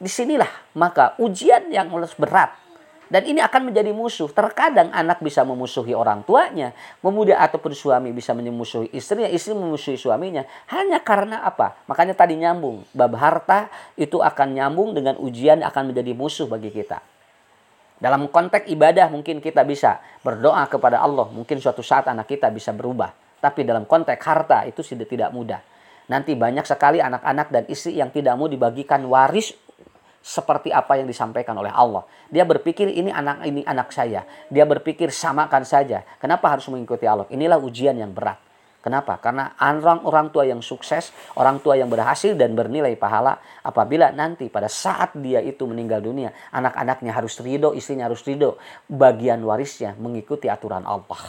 Di 0.00 0.09
sinilah 0.09 0.49
maka 0.73 1.12
ujian 1.20 1.68
yang 1.68 1.92
berat 2.16 2.56
dan 3.11 3.26
ini 3.26 3.43
akan 3.43 3.75
menjadi 3.75 3.90
musuh. 3.90 4.31
Terkadang 4.31 4.95
anak 4.95 5.19
bisa 5.19 5.43
memusuhi 5.43 5.99
orang 5.99 6.23
tuanya, 6.23 6.71
kemudian 7.02 7.43
ataupun 7.43 7.75
suami 7.75 8.14
bisa 8.14 8.31
memusuhi 8.38 8.87
istrinya, 8.95 9.26
istri 9.26 9.50
memusuhi 9.50 9.99
suaminya. 9.99 10.47
Hanya 10.71 11.02
karena 11.02 11.43
apa? 11.43 11.75
Makanya 11.90 12.14
tadi 12.14 12.38
nyambung. 12.38 12.87
Bab 12.95 13.19
harta 13.19 13.67
itu 13.99 14.23
akan 14.23 14.55
nyambung 14.55 14.95
dengan 14.95 15.19
ujian 15.19 15.59
akan 15.67 15.90
menjadi 15.90 16.14
musuh 16.14 16.47
bagi 16.47 16.71
kita. 16.71 17.02
Dalam 17.99 18.31
konteks 18.31 18.71
ibadah 18.71 19.11
mungkin 19.11 19.43
kita 19.43 19.67
bisa 19.67 19.99
berdoa 20.23 20.62
kepada 20.71 21.02
Allah. 21.02 21.26
Mungkin 21.35 21.59
suatu 21.59 21.83
saat 21.83 22.07
anak 22.07 22.31
kita 22.31 22.47
bisa 22.55 22.71
berubah. 22.71 23.11
Tapi 23.43 23.67
dalam 23.67 23.90
konteks 23.90 24.23
harta 24.23 24.62
itu 24.71 24.87
tidak 24.87 25.35
mudah. 25.35 25.59
Nanti 26.07 26.38
banyak 26.38 26.62
sekali 26.62 27.02
anak-anak 27.02 27.47
dan 27.50 27.64
istri 27.67 27.99
yang 27.99 28.14
tidak 28.14 28.38
mau 28.38 28.47
dibagikan 28.47 29.02
waris 29.07 29.55
seperti 30.21 30.69
apa 30.69 31.00
yang 31.00 31.09
disampaikan 31.09 31.57
oleh 31.57 31.73
Allah. 31.73 32.05
Dia 32.29 32.45
berpikir 32.45 32.93
ini 32.93 33.09
anak 33.09 33.41
ini 33.49 33.65
anak 33.65 33.89
saya. 33.89 34.29
Dia 34.53 34.69
berpikir 34.69 35.09
samakan 35.09 35.65
saja. 35.65 36.05
Kenapa 36.21 36.53
harus 36.53 36.69
mengikuti 36.69 37.09
Allah? 37.09 37.25
Inilah 37.33 37.57
ujian 37.57 37.97
yang 37.97 38.12
berat. 38.12 38.37
Kenapa? 38.81 39.21
Karena 39.21 39.53
orang 39.61 40.01
orang 40.09 40.27
tua 40.33 40.49
yang 40.49 40.64
sukses, 40.64 41.12
orang 41.37 41.61
tua 41.61 41.77
yang 41.77 41.92
berhasil 41.92 42.33
dan 42.33 42.57
bernilai 42.57 42.97
pahala 42.97 43.37
apabila 43.61 44.09
nanti 44.09 44.49
pada 44.49 44.73
saat 44.73 45.12
dia 45.21 45.44
itu 45.44 45.68
meninggal 45.68 46.01
dunia, 46.01 46.33
anak-anaknya 46.49 47.12
harus 47.12 47.37
ridho, 47.44 47.77
istrinya 47.77 48.09
harus 48.09 48.25
ridho, 48.25 48.57
bagian 48.88 49.44
warisnya 49.44 49.92
mengikuti 50.01 50.49
aturan 50.49 50.88
Allah. 50.88 51.21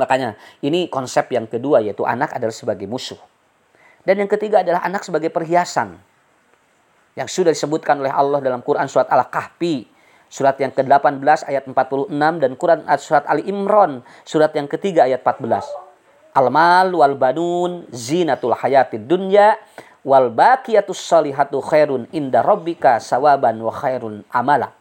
Makanya 0.00 0.36
ini 0.64 0.88
konsep 0.88 1.28
yang 1.32 1.44
kedua 1.44 1.84
yaitu 1.84 2.08
anak 2.08 2.32
adalah 2.32 2.56
sebagai 2.56 2.88
musuh. 2.88 3.20
Dan 4.00 4.24
yang 4.24 4.32
ketiga 4.32 4.64
adalah 4.64 4.80
anak 4.80 5.04
sebagai 5.04 5.28
perhiasan 5.28 6.00
yang 7.16 7.26
sudah 7.26 7.50
disebutkan 7.50 7.98
oleh 8.04 8.12
Allah 8.12 8.38
dalam 8.44 8.60
Quran 8.60 8.86
surat 8.86 9.08
Al-Kahfi 9.08 9.88
surat 10.28 10.58
yang 10.60 10.74
ke-18 10.74 11.48
ayat 11.48 11.64
46 11.64 12.12
dan 12.12 12.52
Quran 12.60 12.80
surat 13.00 13.24
Ali 13.24 13.48
Imran 13.48 14.04
surat 14.22 14.52
yang 14.52 14.68
ketiga 14.68 15.08
ayat 15.08 15.24
14. 15.24 16.36
Al-mal 16.36 16.92
wal 16.92 17.16
banun 17.16 17.88
zinatul 17.88 18.52
hayatid 18.52 19.08
dunya 19.08 19.56
wal 20.04 20.28
baqiyatus 20.28 21.00
salihatu 21.00 21.64
khairun 21.64 22.04
inda 22.12 22.44
rabbika 22.44 23.00
sawaban 23.00 23.56
wa 23.64 23.72
khairun 23.72 24.20
amala. 24.28 24.76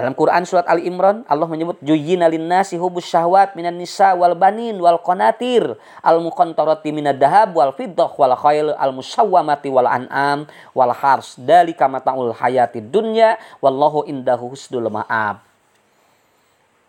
Dalam 0.00 0.16
Quran 0.16 0.48
surat 0.48 0.64
Ali 0.64 0.88
Imran 0.88 1.28
Allah 1.28 1.44
menyebut 1.44 1.76
juyyina 1.84 2.24
linnasi 2.24 2.80
hubus 2.80 3.04
syahwat 3.04 3.52
minan 3.52 3.76
nisa 3.76 4.16
wal 4.16 4.32
banin 4.32 4.80
wal 4.80 4.96
qanatir 4.96 5.76
al 6.00 6.24
muqantarati 6.24 6.88
minad 6.88 7.20
dahab 7.20 7.52
wal 7.52 7.76
fiddah 7.76 8.08
wal 8.08 8.32
khail 8.32 8.72
al 8.80 8.96
musawwamati 8.96 9.68
wal 9.68 9.84
an'am 9.84 10.48
wal 10.72 10.88
hars 10.96 11.36
dalika 11.36 11.84
mataul 11.84 12.32
hayati 12.32 12.80
dunya 12.80 13.36
wallahu 13.60 14.08
indahu 14.08 14.56
husnul 14.56 14.88
ma'ab. 14.88 15.44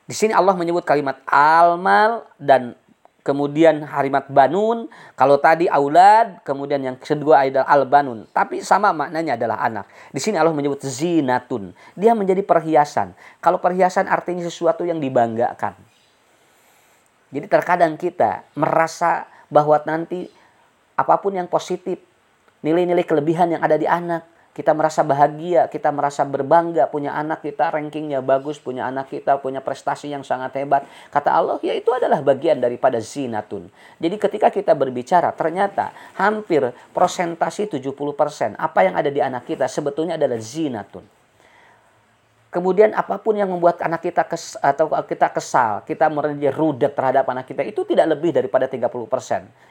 Di 0.08 0.16
sini 0.16 0.32
Allah 0.32 0.56
menyebut 0.56 0.88
kalimat 0.88 1.20
almal 1.28 2.24
dan 2.40 2.80
kemudian 3.22 3.86
harimat 3.86 4.26
banun, 4.30 4.90
kalau 5.14 5.38
tadi 5.38 5.70
aulad, 5.70 6.42
kemudian 6.42 6.82
yang 6.82 6.98
kedua 6.98 7.46
adalah 7.46 7.70
al-banun. 7.70 8.26
Tapi 8.34 8.66
sama 8.66 8.94
maknanya 8.94 9.38
adalah 9.38 9.62
anak. 9.62 9.86
Di 10.10 10.22
sini 10.22 10.38
Allah 10.38 10.54
menyebut 10.54 10.82
zinatun. 10.82 11.74
Dia 11.94 12.18
menjadi 12.18 12.42
perhiasan. 12.42 13.14
Kalau 13.40 13.62
perhiasan 13.62 14.10
artinya 14.10 14.42
sesuatu 14.46 14.84
yang 14.84 14.98
dibanggakan. 14.98 15.78
Jadi 17.32 17.48
terkadang 17.48 17.96
kita 17.96 18.44
merasa 18.60 19.30
bahwa 19.48 19.80
nanti 19.88 20.28
apa 21.00 21.16
pun 21.22 21.32
yang 21.32 21.48
positif, 21.48 21.98
nilai-nilai 22.60 23.08
kelebihan 23.08 23.56
yang 23.56 23.62
ada 23.64 23.80
di 23.80 23.88
anak, 23.88 24.28
kita 24.52 24.76
merasa 24.76 25.00
bahagia, 25.08 25.72
kita 25.72 25.96
merasa 25.96 26.28
berbangga 26.28 26.92
punya 26.92 27.16
anak 27.16 27.40
kita 27.40 27.72
rankingnya 27.72 28.20
bagus, 28.20 28.60
punya 28.60 28.84
anak 28.84 29.08
kita 29.08 29.40
punya 29.40 29.64
prestasi 29.64 30.12
yang 30.12 30.28
sangat 30.28 30.60
hebat. 30.60 30.84
Kata 31.08 31.32
Allah, 31.32 31.56
ya 31.64 31.72
itu 31.72 31.88
adalah 31.96 32.20
bagian 32.20 32.60
daripada 32.60 33.00
zinatun. 33.00 33.72
Jadi 34.04 34.16
ketika 34.20 34.52
kita 34.52 34.76
berbicara, 34.76 35.32
ternyata 35.32 35.96
hampir 36.20 36.68
prosentasi 36.92 37.72
70% 37.72 38.60
apa 38.60 38.80
yang 38.84 39.00
ada 39.00 39.08
di 39.08 39.24
anak 39.24 39.48
kita 39.48 39.72
sebetulnya 39.72 40.20
adalah 40.20 40.36
zinatun. 40.36 41.08
Kemudian 42.52 42.92
apa 42.92 43.16
pun 43.16 43.40
yang 43.40 43.48
membuat 43.48 43.80
anak 43.80 44.04
kita 44.04 44.28
kes, 44.28 44.60
atau 44.60 44.92
kita 45.08 45.32
kesal, 45.32 45.88
kita 45.88 46.12
menjadi 46.12 46.52
rudet 46.52 46.92
terhadap 46.92 47.24
anak 47.32 47.48
kita 47.48 47.64
itu 47.64 47.88
tidak 47.88 48.12
lebih 48.12 48.36
daripada 48.36 48.68
30%. 48.68 48.92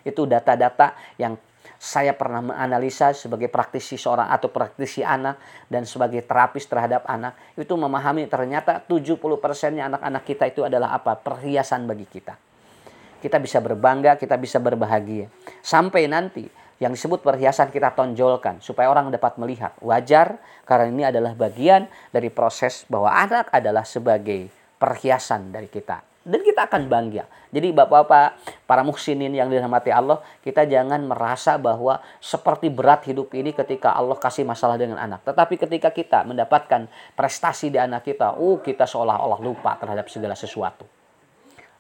Itu 0.01 0.25
data-data 0.25 0.97
yang 1.21 1.37
saya 1.81 2.12
pernah 2.12 2.45
menganalisa 2.45 3.16
sebagai 3.16 3.49
praktisi 3.49 3.97
seorang 3.97 4.29
atau 4.29 4.53
praktisi 4.53 5.01
anak 5.01 5.40
dan 5.64 5.88
sebagai 5.88 6.21
terapis 6.29 6.69
terhadap 6.69 7.09
anak 7.09 7.33
itu 7.57 7.73
memahami 7.73 8.29
ternyata 8.29 8.85
70 8.85 9.16
persennya 9.40 9.88
anak-anak 9.88 10.23
kita 10.29 10.45
itu 10.53 10.61
adalah 10.61 10.93
apa? 10.93 11.16
Perhiasan 11.16 11.88
bagi 11.88 12.05
kita. 12.05 12.37
Kita 13.25 13.40
bisa 13.40 13.64
berbangga 13.64 14.21
kita 14.21 14.37
bisa 14.37 14.61
berbahagia. 14.61 15.33
Sampai 15.64 16.05
nanti 16.05 16.45
yang 16.85 16.93
disebut 16.93 17.25
perhiasan 17.25 17.73
kita 17.73 17.97
tonjolkan 17.97 18.61
supaya 18.61 18.93
orang 18.93 19.09
dapat 19.09 19.40
melihat. 19.40 19.73
Wajar 19.81 20.37
karena 20.69 20.93
ini 20.93 21.05
adalah 21.09 21.33
bagian 21.33 21.88
dari 22.12 22.29
proses 22.29 22.85
bahwa 22.93 23.09
anak 23.09 23.49
adalah 23.57 23.88
sebagai 23.88 24.53
perhiasan 24.77 25.49
dari 25.49 25.73
kita 25.73 26.10
dan 26.20 26.40
kita 26.44 26.68
akan 26.68 26.87
bangga. 26.87 27.24
Jadi 27.50 27.72
bapak-bapak, 27.72 28.37
para 28.68 28.85
muhsinin 28.85 29.33
yang 29.33 29.48
dirahmati 29.48 29.88
Allah, 29.88 30.20
kita 30.44 30.68
jangan 30.68 31.00
merasa 31.02 31.56
bahwa 31.56 31.98
seperti 32.20 32.68
berat 32.68 33.09
hidup 33.09 33.33
ini 33.33 33.56
ketika 33.56 33.96
Allah 33.96 34.20
kasih 34.20 34.44
masalah 34.44 34.76
dengan 34.76 35.00
anak. 35.00 35.24
Tetapi 35.24 35.56
ketika 35.56 35.88
kita 35.90 36.28
mendapatkan 36.28 36.87
prestasi 37.16 37.72
di 37.72 37.80
anak 37.80 38.04
kita, 38.04 38.37
oh 38.37 38.61
kita 38.61 38.85
seolah-olah 38.85 39.40
lupa 39.40 39.80
terhadap 39.80 40.06
segala 40.12 40.37
sesuatu. 40.37 40.85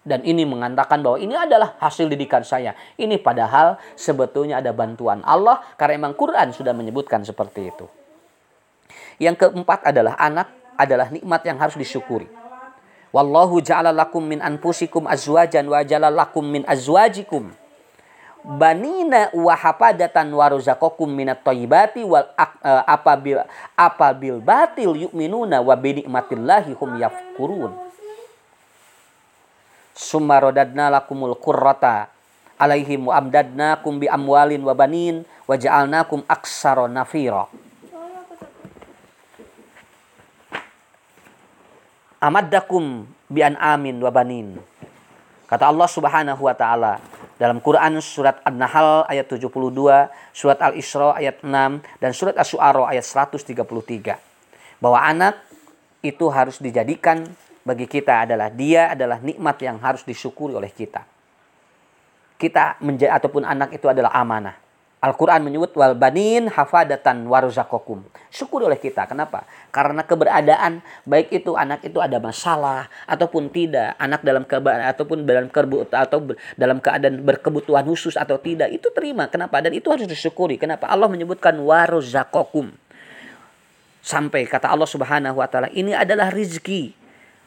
Dan 0.00 0.24
ini 0.24 0.48
mengatakan 0.48 1.04
bahwa 1.04 1.20
ini 1.20 1.36
adalah 1.36 1.76
hasil 1.76 2.08
didikan 2.08 2.40
saya. 2.40 2.72
Ini 2.96 3.20
padahal 3.20 3.76
sebetulnya 3.92 4.64
ada 4.64 4.72
bantuan 4.72 5.20
Allah 5.20 5.60
karena 5.76 6.00
memang 6.00 6.16
Quran 6.16 6.56
sudah 6.56 6.72
menyebutkan 6.72 7.20
seperti 7.20 7.68
itu. 7.68 7.84
Yang 9.20 9.44
keempat 9.44 9.84
adalah 9.84 10.16
anak 10.16 10.48
adalah 10.80 11.12
nikmat 11.12 11.44
yang 11.44 11.60
harus 11.60 11.76
disyukuri. 11.76 12.39
Wallahu 13.10 13.58
ja'ala 13.58 13.90
lakum 13.90 14.22
min 14.22 14.38
anfusikum 14.38 15.10
azwajan 15.10 15.66
wa 15.66 15.82
ja'ala 15.82 16.14
lakum 16.14 16.46
min 16.46 16.62
azwajikum. 16.62 17.50
Banina 18.40 19.28
wa 19.36 19.52
hapadatan 19.52 20.32
wa 20.32 20.48
razaqakum 20.48 21.10
minat 21.10 21.44
thayyibati 21.44 22.06
wal 22.06 22.24
uh, 22.38 22.82
apabil 22.88 23.36
apabil 23.76 24.40
batil 24.40 24.96
yu'minuna 24.96 25.60
wa 25.60 25.76
bi 25.76 26.00
nikmatillahi 26.00 26.72
hum 26.72 26.96
yafkurun. 26.96 27.76
Summa 29.92 30.40
radadna 30.40 30.88
lakumul 30.88 31.36
qurrata 31.36 32.08
alaihim 32.56 33.12
wa 33.12 33.20
amdadnakum 33.20 34.00
bi 34.00 34.08
amwalin 34.08 34.64
wa 34.64 34.72
banin 34.72 35.28
wa 35.44 35.58
ja'alnakum 35.58 36.24
aksara 36.24 36.88
nafira 36.88 37.44
amaddakum 42.20 43.08
bi 43.26 43.40
amin 43.42 43.96
wa 43.98 44.12
banin 44.12 44.60
kata 45.48 45.66
Allah 45.66 45.88
Subhanahu 45.88 46.44
wa 46.46 46.54
taala 46.54 47.00
dalam 47.40 47.56
Quran 47.64 48.04
surat 48.04 48.36
An-Nahl 48.44 49.08
ayat 49.08 49.24
72, 49.24 49.48
surat 50.36 50.60
Al-Isra 50.60 51.16
ayat 51.16 51.40
6 51.40 51.48
dan 51.80 52.10
surat 52.12 52.36
Asy-Syu'ara 52.36 52.92
ayat 52.92 53.00
133. 53.00 53.56
Bahwa 54.76 55.00
anak 55.00 55.40
itu 56.04 56.28
harus 56.28 56.60
dijadikan 56.60 57.24
bagi 57.64 57.88
kita 57.88 58.28
adalah 58.28 58.52
dia 58.52 58.92
adalah 58.92 59.24
nikmat 59.24 59.56
yang 59.64 59.80
harus 59.80 60.04
disyukuri 60.04 60.52
oleh 60.52 60.68
kita. 60.68 61.00
Kita 62.36 62.76
menjadi 62.84 63.16
ataupun 63.16 63.48
anak 63.48 63.72
itu 63.72 63.88
adalah 63.88 64.12
amanah. 64.12 64.60
Al-Quran 65.00 65.48
menyebut 65.48 65.72
wal 65.80 65.96
banin 65.96 66.52
hafadatan 66.52 67.24
waruzakokum. 67.24 68.04
Syukur 68.28 68.68
oleh 68.68 68.76
kita. 68.76 69.08
Kenapa? 69.08 69.48
Karena 69.72 70.04
keberadaan 70.04 70.84
baik 71.08 71.32
itu 71.32 71.56
anak 71.56 71.80
itu 71.88 72.04
ada 72.04 72.20
masalah 72.20 72.84
ataupun 73.08 73.48
tidak, 73.48 73.96
anak 73.96 74.20
dalam 74.20 74.44
keadaan 74.44 74.84
ataupun 74.92 75.24
dalam 75.24 75.48
kerbu 75.48 75.88
atau 75.88 76.36
dalam 76.52 76.84
keadaan 76.84 77.24
berkebutuhan 77.24 77.88
khusus 77.88 78.20
atau 78.20 78.36
tidak, 78.36 78.68
itu 78.68 78.92
terima. 78.92 79.24
Kenapa? 79.32 79.64
Dan 79.64 79.72
itu 79.72 79.88
harus 79.88 80.04
disyukuri. 80.04 80.60
Kenapa? 80.60 80.84
Allah 80.92 81.08
menyebutkan 81.08 81.56
waruzakokum. 81.56 82.68
Sampai 84.04 84.44
kata 84.44 84.68
Allah 84.68 84.88
Subhanahu 84.88 85.40
wa 85.40 85.48
taala, 85.48 85.72
ini 85.72 85.96
adalah 85.96 86.28
rizki 86.28 86.92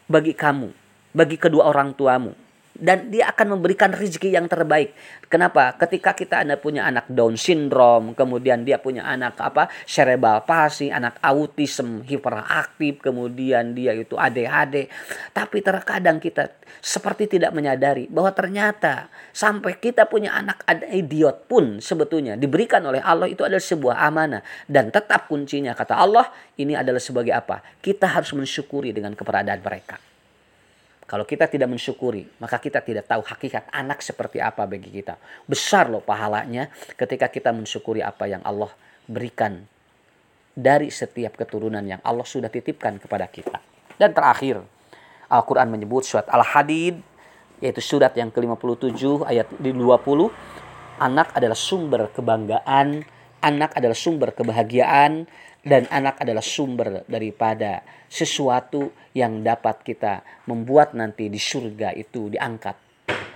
bagi 0.09 0.33
kamu, 0.33 0.73
bagi 1.13 1.37
kedua 1.37 1.69
orang 1.69 1.93
tuamu 1.93 2.42
dan 2.73 3.13
dia 3.13 3.29
akan 3.29 3.57
memberikan 3.57 3.93
rezeki 3.93 4.33
yang 4.33 4.49
terbaik. 4.49 4.97
Kenapa? 5.29 5.77
Ketika 5.77 6.17
kita 6.17 6.41
ada 6.41 6.57
punya 6.57 6.85
anak 6.89 7.05
Down 7.09 7.37
syndrome, 7.37 8.17
kemudian 8.17 8.65
dia 8.65 8.81
punya 8.81 9.05
anak 9.05 9.37
apa? 9.41 9.69
cerebral 9.85 10.45
palsy, 10.45 10.89
anak 10.89 11.21
autism, 11.21 12.01
hiperaktif, 12.05 13.01
kemudian 13.01 13.77
dia 13.77 13.93
itu 13.93 14.17
ADHD. 14.17 14.89
Tapi 15.33 15.57
terkadang 15.61 16.17
kita 16.17 16.49
seperti 16.81 17.37
tidak 17.37 17.53
menyadari 17.53 18.09
bahwa 18.09 18.33
ternyata 18.33 19.09
sampai 19.31 19.77
kita 19.77 20.09
punya 20.09 20.33
anak 20.33 20.65
ada 20.65 20.89
idiot 20.89 21.45
pun 21.45 21.79
sebetulnya 21.79 22.35
diberikan 22.35 22.83
oleh 22.85 22.99
Allah 22.99 23.29
itu 23.29 23.45
adalah 23.45 23.63
sebuah 23.63 23.95
amanah 24.09 24.41
dan 24.65 24.89
tetap 24.89 25.29
kuncinya 25.29 25.71
kata 25.77 25.95
Allah 25.95 26.29
ini 26.57 26.73
adalah 26.77 27.01
sebagai 27.01 27.33
apa? 27.33 27.61
Kita 27.81 28.09
harus 28.09 28.33
mensyukuri 28.33 28.93
dengan 28.93 29.13
keberadaan 29.17 29.61
mereka. 29.61 30.12
Kalau 31.13 31.29
kita 31.29 31.45
tidak 31.45 31.69
mensyukuri, 31.69 32.25
maka 32.41 32.57
kita 32.57 32.81
tidak 32.81 33.05
tahu 33.05 33.21
hakikat 33.21 33.69
anak 33.69 34.01
seperti 34.01 34.41
apa 34.41 34.65
bagi 34.65 34.89
kita. 34.89 35.13
Besar 35.45 35.85
loh 35.85 36.01
pahalanya 36.01 36.73
ketika 36.97 37.29
kita 37.29 37.53
mensyukuri 37.53 38.01
apa 38.01 38.25
yang 38.25 38.41
Allah 38.41 38.73
berikan 39.05 39.61
dari 40.57 40.89
setiap 40.89 41.37
keturunan 41.37 41.85
yang 41.85 42.01
Allah 42.01 42.25
sudah 42.25 42.49
titipkan 42.49 42.97
kepada 42.97 43.29
kita. 43.29 43.61
Dan 43.93 44.09
terakhir, 44.17 44.65
Al-Quran 45.29 45.69
menyebut 45.69 46.01
surat 46.01 46.25
Al-Hadid, 46.33 46.97
yaitu 47.61 47.77
surat 47.77 48.09
yang 48.17 48.33
ke-57 48.33 49.29
ayat 49.29 49.45
20, 49.61 49.69
anak 50.97 51.29
adalah 51.37 51.53
sumber 51.53 52.09
kebanggaan, 52.09 53.05
anak 53.37 53.69
adalah 53.77 53.93
sumber 53.93 54.33
kebahagiaan, 54.33 55.29
dan 55.63 55.87
anak 55.87 56.19
adalah 56.19 56.43
sumber 56.43 57.07
daripada 57.07 57.81
sesuatu 58.11 58.91
yang 59.15 59.41
dapat 59.41 59.81
kita 59.81 60.21
membuat 60.45 60.91
nanti 60.91 61.31
di 61.31 61.39
surga 61.39 61.95
itu 61.95 62.27
diangkat 62.27 62.75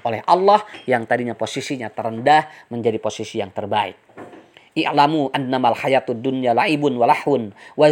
oleh 0.04 0.22
Allah 0.28 0.63
yang 0.88 1.04
tadinya 1.08 1.36
posisinya 1.36 1.92
terendah 1.92 2.48
menjadi 2.72 3.00
posisi 3.00 3.40
yang 3.40 3.52
terbaik. 3.52 3.96
I'lamu 4.78 5.34
annamal 5.34 5.74
hayatud 5.74 6.22
dunya 6.22 6.54
laibun 6.54 7.02
wa 7.02 7.10
lahun 7.10 7.50
wa 7.74 7.90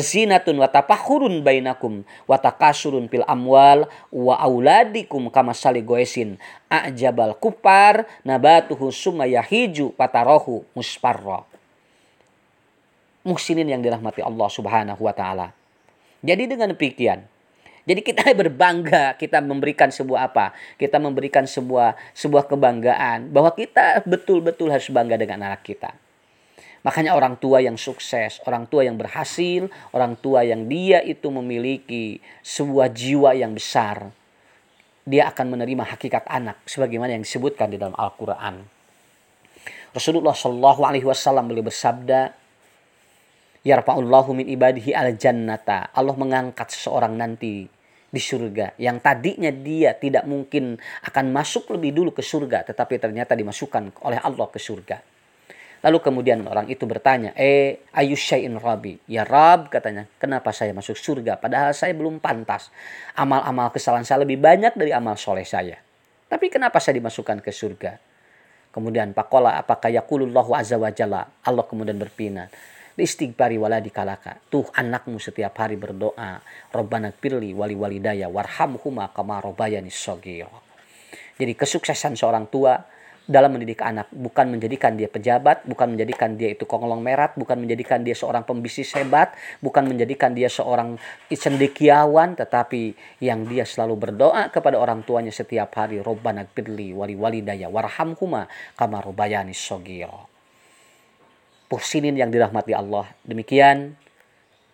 bainakum 1.42 2.06
wa 2.30 2.38
takasurun 2.38 3.10
fil 3.10 3.26
amwal 3.26 3.90
wa 4.14 4.38
auladikum 4.38 5.34
kama 5.34 5.58
sali 5.58 5.82
goesin 5.82 6.38
a'jabal 6.70 7.42
kupar 7.42 8.06
nabatuhu 8.22 8.94
summa 8.94 9.26
yahiju 9.26 9.98
patarahu 9.98 10.62
musparra 10.78 11.42
muhsinin 13.26 13.66
yang 13.66 13.82
dirahmati 13.82 14.22
Allah 14.22 14.48
Subhanahu 14.48 15.02
wa 15.02 15.12
taala. 15.12 15.52
Jadi 16.22 16.46
dengan 16.46 16.72
demikian, 16.72 17.26
jadi 17.86 18.02
kita 18.02 18.32
berbangga, 18.40 19.18
kita 19.18 19.42
memberikan 19.42 19.90
sebuah 19.90 20.30
apa? 20.30 20.54
Kita 20.78 21.02
memberikan 21.02 21.50
sebuah 21.50 21.98
sebuah 22.14 22.46
kebanggaan 22.50 23.34
bahwa 23.34 23.54
kita 23.54 24.06
betul-betul 24.06 24.70
harus 24.70 24.90
bangga 24.94 25.18
dengan 25.18 25.50
anak 25.50 25.66
kita. 25.66 25.94
Makanya 26.86 27.18
orang 27.18 27.34
tua 27.42 27.66
yang 27.66 27.82
sukses, 27.82 28.38
orang 28.46 28.70
tua 28.70 28.86
yang 28.86 28.94
berhasil, 28.94 29.66
orang 29.90 30.14
tua 30.22 30.46
yang 30.46 30.70
dia 30.70 31.02
itu 31.02 31.34
memiliki 31.34 32.22
sebuah 32.46 32.94
jiwa 32.94 33.34
yang 33.34 33.58
besar, 33.58 34.14
dia 35.02 35.26
akan 35.34 35.58
menerima 35.58 35.82
hakikat 35.82 36.30
anak 36.30 36.62
sebagaimana 36.70 37.18
yang 37.18 37.26
disebutkan 37.26 37.74
di 37.74 37.82
dalam 37.82 37.98
Al-Qur'an. 37.98 38.62
Rasulullah 39.98 40.38
Shallallahu 40.38 40.86
alaihi 40.86 41.10
wasallam 41.10 41.50
beliau 41.50 41.66
bersabda, 41.66 42.38
yarfa'ullahu 43.66 44.38
min 44.38 44.46
ibadihi 44.46 44.94
al 44.94 45.18
jannata. 45.18 45.90
Allah 45.92 46.14
mengangkat 46.14 46.70
seseorang 46.70 47.18
nanti 47.18 47.66
di 48.16 48.22
surga 48.22 48.80
yang 48.80 49.04
tadinya 49.04 49.52
dia 49.52 49.92
tidak 49.98 50.24
mungkin 50.24 50.80
akan 51.04 51.26
masuk 51.36 51.76
lebih 51.76 51.92
dulu 51.92 52.16
ke 52.16 52.24
surga 52.24 52.64
tetapi 52.64 52.96
ternyata 52.96 53.36
dimasukkan 53.36 54.06
oleh 54.08 54.22
Allah 54.24 54.48
ke 54.48 54.62
surga. 54.62 54.98
Lalu 55.86 56.02
kemudian 56.02 56.42
orang 56.50 56.66
itu 56.66 56.82
bertanya, 56.90 57.36
"Eh, 57.38 57.86
ayu 57.94 58.18
syai'in 58.18 58.58
rabbi?" 58.58 58.98
Ya 59.06 59.22
Rab 59.22 59.70
katanya, 59.70 60.10
"Kenapa 60.18 60.50
saya 60.50 60.74
masuk 60.74 60.98
surga 60.98 61.38
padahal 61.38 61.78
saya 61.78 61.94
belum 61.94 62.18
pantas? 62.18 62.74
Amal-amal 63.14 63.70
kesalahan 63.70 64.02
saya 64.02 64.26
lebih 64.26 64.42
banyak 64.42 64.74
dari 64.74 64.90
amal 64.96 65.14
soleh 65.14 65.46
saya. 65.46 65.78
Tapi 66.26 66.50
kenapa 66.50 66.82
saya 66.82 66.98
dimasukkan 66.98 67.38
ke 67.44 67.54
surga?" 67.54 68.02
Kemudian 68.74 69.14
pakola 69.14 69.62
apakah 69.62 69.94
yakulullahu 69.94 70.58
azza 70.58 70.80
wa 70.82 70.90
jalla. 70.90 71.22
Allah 71.46 71.64
kemudian 71.70 72.02
berpindah 72.02 72.50
istighfari 72.96 73.60
wala 73.60 73.84
dikalaka. 73.84 74.40
Tuh 74.48 74.68
anakmu 74.72 75.20
setiap 75.20 75.56
hari 75.60 75.76
berdoa. 75.76 76.40
Robbana 76.72 77.12
pirli 77.12 77.52
wali 77.52 77.76
walidaya 77.76 78.32
warhamhuma 78.32 79.12
kama 79.12 79.44
robayani 79.44 79.92
sogiro. 79.92 80.64
Jadi 81.36 81.52
kesuksesan 81.52 82.16
seorang 82.16 82.48
tua 82.48 82.80
dalam 83.26 83.58
mendidik 83.58 83.82
anak 83.82 84.08
bukan 84.14 84.54
menjadikan 84.54 84.94
dia 84.94 85.10
pejabat, 85.10 85.66
bukan 85.66 85.98
menjadikan 85.98 86.38
dia 86.38 86.54
itu 86.54 86.64
konglong 86.70 87.02
merat, 87.02 87.34
bukan 87.34 87.58
menjadikan 87.58 88.06
dia 88.06 88.14
seorang 88.14 88.46
pembisnis 88.46 88.94
hebat, 88.94 89.34
bukan 89.66 89.90
menjadikan 89.90 90.38
dia 90.38 90.46
seorang 90.46 91.02
cendekiawan, 91.34 92.38
tetapi 92.38 92.94
yang 93.26 93.50
dia 93.50 93.66
selalu 93.66 93.98
berdoa 93.98 94.54
kepada 94.54 94.78
orang 94.78 95.02
tuanya 95.02 95.34
setiap 95.34 95.74
hari, 95.74 96.06
Robbana 96.06 96.46
pirli 96.46 96.94
wali 96.94 97.18
walidaya 97.18 97.66
warhamhuma 97.66 98.46
kama 98.78 99.02
robayani 99.02 99.58
sogiro 99.58 100.35
Pusinin 101.66 102.14
yang 102.14 102.30
dirahmati 102.30 102.78
Allah. 102.78 103.10
Demikian 103.26 103.98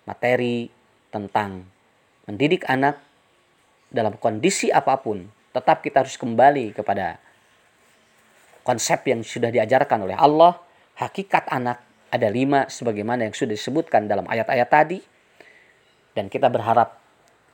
materi 0.04 0.68
tentang 1.12 1.64
mendidik 2.28 2.68
anak 2.68 3.00
dalam 3.92 4.16
kondisi 4.20 4.72
apa 4.72 5.00
pun. 5.00 5.28
Tetap 5.52 5.84
kita 5.84 6.04
harus 6.04 6.16
kembali 6.16 6.76
kepada 6.76 7.20
konsep 8.64 9.04
yang 9.08 9.24
sudah 9.24 9.52
diajarkan 9.52 10.08
oleh 10.08 10.16
Allah. 10.16 10.60
Hakikat 11.00 11.48
anak 11.52 11.80
ada 12.12 12.28
lima 12.28 12.68
sebagaimana 12.68 13.24
yang 13.24 13.36
sudah 13.36 13.56
disebutkan 13.56 14.08
dalam 14.08 14.28
ayat-ayat 14.28 14.68
tadi. 14.68 15.00
Dan 16.12 16.28
kita 16.28 16.52
berharap 16.52 17.00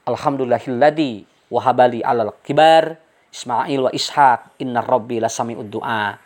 Alhamdulillahilladzi 0.09 1.29
wahabali 1.53 2.01
alal 2.01 2.33
kibar 2.41 2.97
Ismail 3.29 3.79
wa 3.85 3.91
Ishaq 3.93 4.57
inna 4.63 4.81
rabbi 4.81 5.21
lasami'ud 5.21 5.69
du'a 5.69 6.17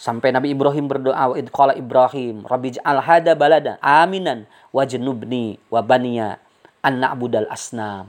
Sampai 0.00 0.32
Nabi 0.32 0.56
Ibrahim 0.56 0.88
berdoa, 0.88 1.36
qala 1.52 1.76
Ibrahim, 1.76 2.48
Rabbi 2.48 2.80
ja'al 2.80 3.04
hada 3.04 3.36
balada 3.36 3.76
aminan 3.84 4.48
wa 4.72 4.80
jenubni 4.88 5.60
wa 5.68 5.84
baniya 5.84 6.40
an 6.80 7.04
na'budal 7.04 7.44
asnam. 7.52 8.08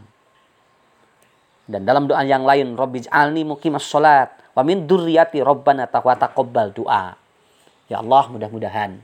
Dan 1.68 1.84
dalam 1.84 2.08
doa 2.08 2.24
yang 2.24 2.48
lain, 2.48 2.80
Rabbi 2.80 3.04
ja'alni 3.04 3.44
muqimas 3.44 3.84
salat 3.84 4.32
wa 4.56 4.64
min 4.64 4.88
durriyati 4.88 5.44
rabbana 5.44 5.92
wa 5.92 6.16
taqabbal 6.16 6.72
doa. 6.72 7.20
Ya 7.92 8.00
Allah, 8.00 8.24
mudah-mudahan 8.32 9.04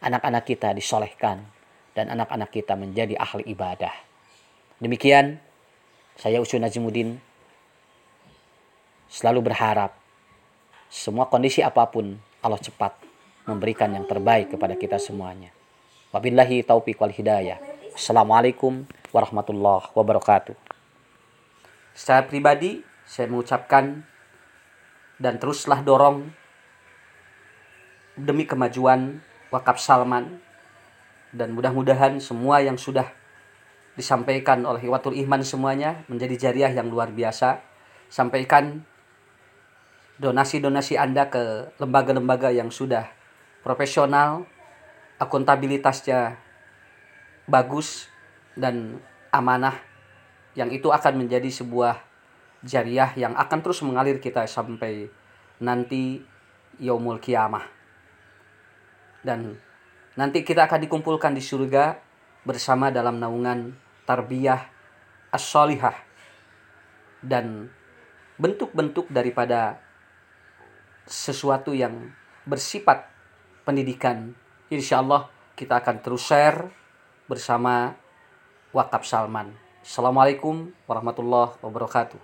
anak-anak 0.00 0.48
kita 0.48 0.72
disolehkan 0.72 1.44
dan 1.92 2.08
anak-anak 2.16 2.48
kita 2.48 2.80
menjadi 2.80 3.12
ahli 3.20 3.44
ibadah. 3.52 3.92
Demikian 4.80 5.36
Saya 6.16 6.40
Usu 6.40 6.56
Najimuddin 6.56 7.20
selalu 9.12 9.52
berharap 9.52 10.05
semua 10.96 11.28
kondisi 11.28 11.60
apa 11.60 11.84
pun 11.92 12.16
Allah 12.40 12.56
cepat 12.56 12.96
memberikan 13.44 13.92
yang 13.92 14.08
terbaik 14.08 14.56
kepada 14.56 14.72
kita 14.80 14.96
semuanya. 14.96 15.52
Wabillahi 16.08 16.64
taufiq 16.64 16.96
wal 16.96 17.12
hidayah. 17.12 17.60
Assalamualaikum 17.92 18.88
warahmatullahi 19.12 19.92
wabarakatuh. 19.92 20.56
Secara 21.92 22.24
pribadi, 22.24 22.80
saya 23.04 23.28
mengucapkan 23.28 24.08
dan 25.20 25.36
teruslah 25.36 25.84
dorong 25.84 26.32
demi 28.16 28.48
kemajuan 28.48 29.20
Wakaf 29.52 29.76
Salman 29.76 30.40
dan 31.36 31.52
mudah-mudahan 31.52 32.16
semua 32.24 32.64
yang 32.64 32.80
sudah 32.80 33.12
disampaikan 34.00 34.64
oleh 34.64 34.80
Hiwatul 34.88 35.12
Iman 35.12 35.44
semuanya 35.44 36.08
menjadi 36.08 36.48
jariah 36.48 36.72
yang 36.72 36.88
luar 36.88 37.12
biasa. 37.12 37.60
Sampaikan 38.08 38.95
donasi-donasi 40.16 40.96
Anda 40.96 41.28
ke 41.28 41.76
lembaga-lembaga 41.76 42.48
yang 42.52 42.72
sudah 42.72 43.08
profesional, 43.60 44.48
akuntabilitasnya 45.20 46.40
bagus 47.48 48.08
dan 48.56 49.00
amanah 49.28 49.76
yang 50.56 50.72
itu 50.72 50.88
akan 50.88 51.26
menjadi 51.26 51.52
sebuah 51.52 52.00
jariah 52.64 53.12
yang 53.14 53.36
akan 53.36 53.58
terus 53.60 53.84
mengalir 53.84 54.16
kita 54.16 54.48
sampai 54.48 55.12
nanti 55.60 56.24
yaumul 56.80 57.20
kiamah. 57.20 57.64
Dan 59.20 59.60
nanti 60.16 60.40
kita 60.40 60.64
akan 60.64 60.80
dikumpulkan 60.88 61.36
di 61.36 61.44
surga 61.44 62.00
bersama 62.46 62.88
dalam 62.88 63.20
naungan 63.20 63.76
tarbiyah 64.08 64.64
as-solihah 65.34 65.98
dan 67.20 67.68
bentuk-bentuk 68.38 69.10
daripada 69.10 69.85
sesuatu 71.06 71.70
yang 71.72 72.10
bersifat 72.44 73.06
pendidikan. 73.62 74.34
Insya 74.68 75.00
Allah 75.00 75.30
kita 75.54 75.78
akan 75.78 76.02
terus 76.02 76.26
share 76.26 76.68
bersama 77.30 77.94
Wakaf 78.74 79.06
Salman. 79.06 79.54
Assalamualaikum 79.80 80.74
warahmatullahi 80.90 81.56
wabarakatuh. 81.62 82.18